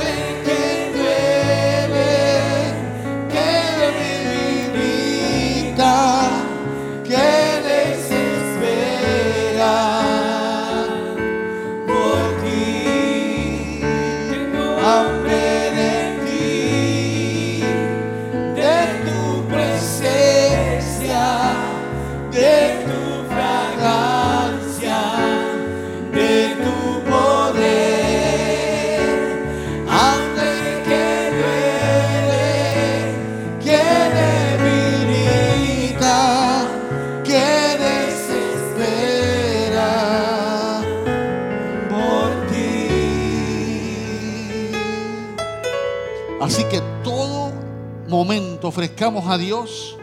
[49.05, 49.95] a Dios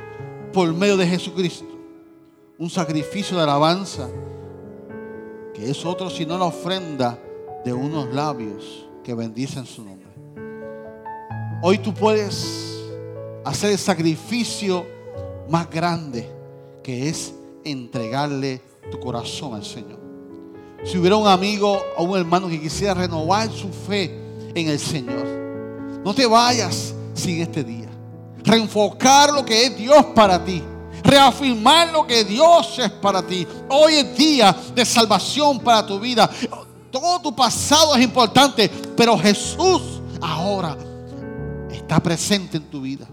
[0.52, 1.66] por medio de Jesucristo
[2.56, 4.08] un sacrificio de alabanza
[5.52, 7.18] que es otro sino la ofrenda
[7.64, 10.06] de unos labios que bendicen su nombre.
[11.62, 12.78] Hoy tú puedes
[13.44, 14.86] hacer el sacrificio
[15.48, 16.30] más grande
[16.84, 17.34] que es
[17.64, 19.98] entregarle tu corazón al Señor.
[20.84, 24.16] Si hubiera un amigo o un hermano que quisiera renovar su fe
[24.54, 25.26] en el Señor,
[26.04, 27.81] no te vayas sin este día.
[28.44, 30.62] Reenfocar lo que es Dios para ti.
[31.02, 33.46] Reafirmar lo que Dios es para ti.
[33.68, 36.28] Hoy es día de salvación para tu vida.
[36.90, 40.76] Todo tu pasado es importante, pero Jesús ahora
[41.72, 43.06] está presente en tu vida.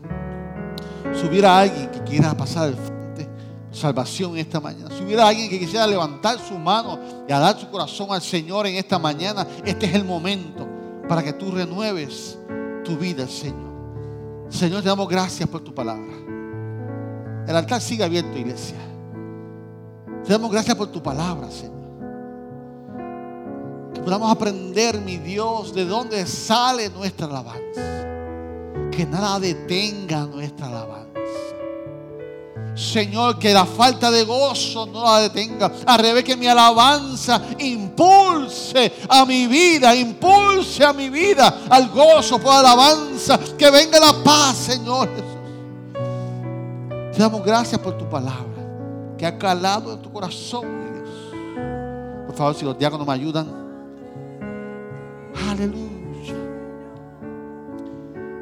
[1.20, 3.28] Si hubiera alguien que quiera pasar el frente,
[3.72, 4.96] salvación esta mañana.
[4.96, 8.68] Si hubiera alguien que quisiera levantar su mano y a dar su corazón al Señor
[8.68, 10.68] en esta mañana, este es el momento
[11.08, 12.38] para que tú renueves
[12.84, 13.69] tu vida Señor.
[14.50, 16.14] Señor, te damos gracias por tu palabra.
[17.48, 18.78] El altar sigue abierto, iglesia.
[20.24, 21.80] Te damos gracias por tu palabra, Señor.
[23.94, 28.08] Que podamos aprender, mi Dios, de dónde sale nuestra alabanza.
[28.92, 31.09] Que nada detenga nuestra alabanza.
[32.80, 35.70] Señor, que la falta de gozo no la detenga.
[35.86, 42.40] Al revés, que mi alabanza impulse a mi vida, impulse a mi vida al gozo
[42.40, 43.38] por alabanza.
[43.58, 45.26] Que venga la paz, Señor Jesús.
[47.12, 51.10] Te damos gracias por tu palabra, que ha calado en tu corazón, Dios.
[52.28, 53.46] Por favor, si los diáconos me ayudan.
[55.50, 55.90] Aleluya.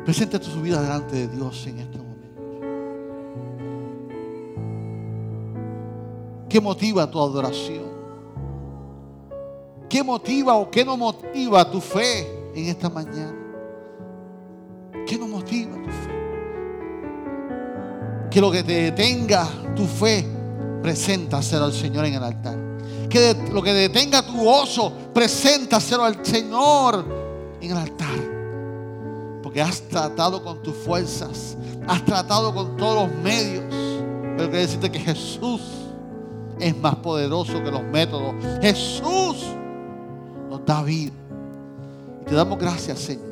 [0.05, 1.96] Presente tu vida delante de Dios en este
[6.49, 7.97] ¿Qué motiva tu adoración?
[9.89, 13.35] ¿Qué motiva o qué no motiva tu fe en esta mañana?
[15.05, 16.17] ¿Qué no motiva tu fe?
[18.29, 20.25] Que lo que te detenga tu fe,
[20.81, 22.57] preséntaselo al Señor en el altar.
[23.09, 27.05] Que lo que detenga tu gozo, preséntaselo al Señor
[27.61, 28.19] en el altar.
[29.41, 33.63] Porque has tratado con tus fuerzas, has tratado con todos los medios.
[34.35, 35.86] Pero quiero decirte que Jesús
[36.59, 38.35] es más poderoso que los métodos.
[38.61, 39.45] Jesús
[40.49, 41.11] nos da vida.
[42.21, 43.25] Y te damos gracias, Señor.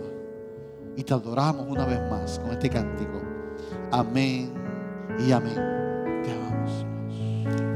[0.95, 3.21] Y te adoramos una vez más con este cántico.
[3.91, 4.51] Amén
[5.19, 5.55] y amén.
[6.23, 6.85] Te amamos,
[7.45, 7.74] Dios.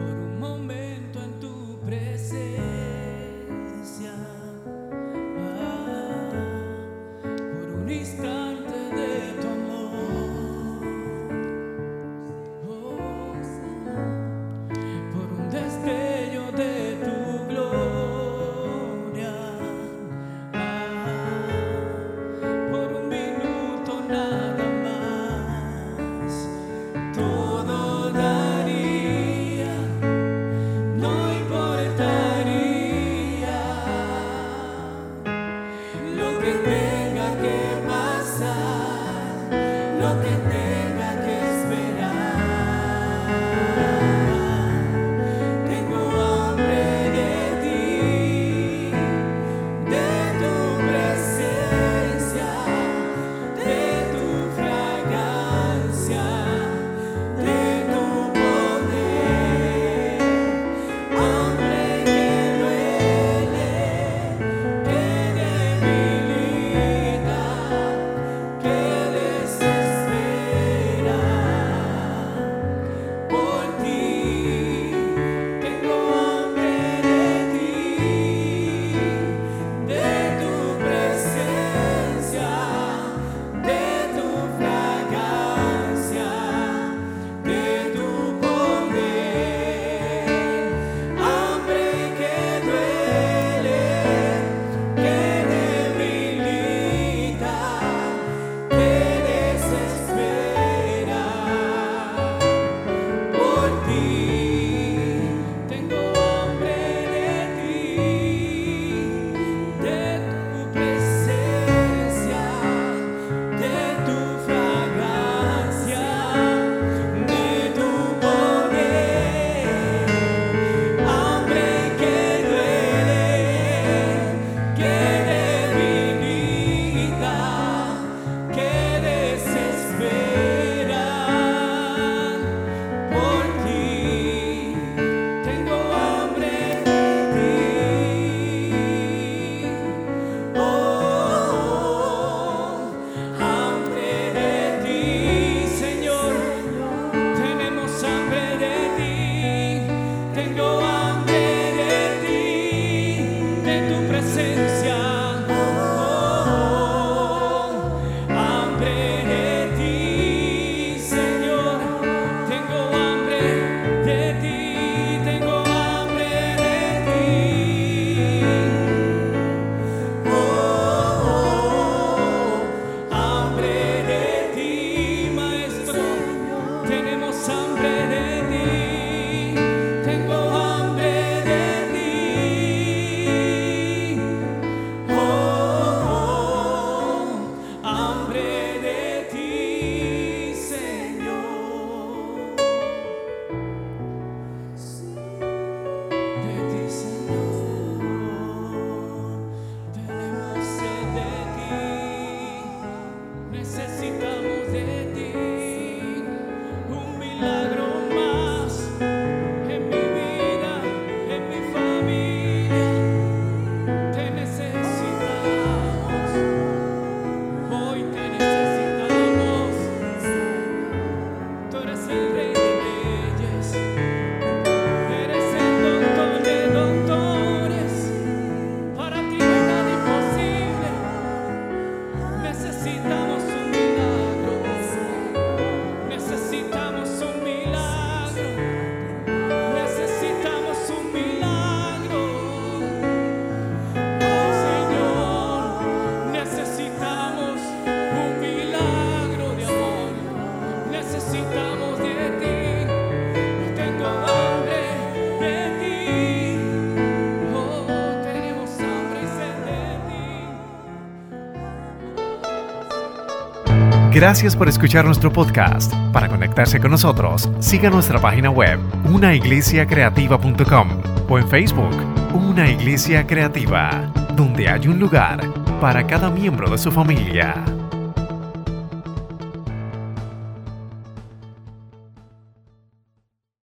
[264.20, 265.94] Gracias por escuchar nuestro podcast.
[266.12, 270.90] Para conectarse con nosotros, siga nuestra página web, unaiglesiacreativa.com
[271.30, 271.96] o en Facebook,
[272.34, 275.40] Una Iglesia Creativa, donde hay un lugar
[275.80, 277.64] para cada miembro de su familia.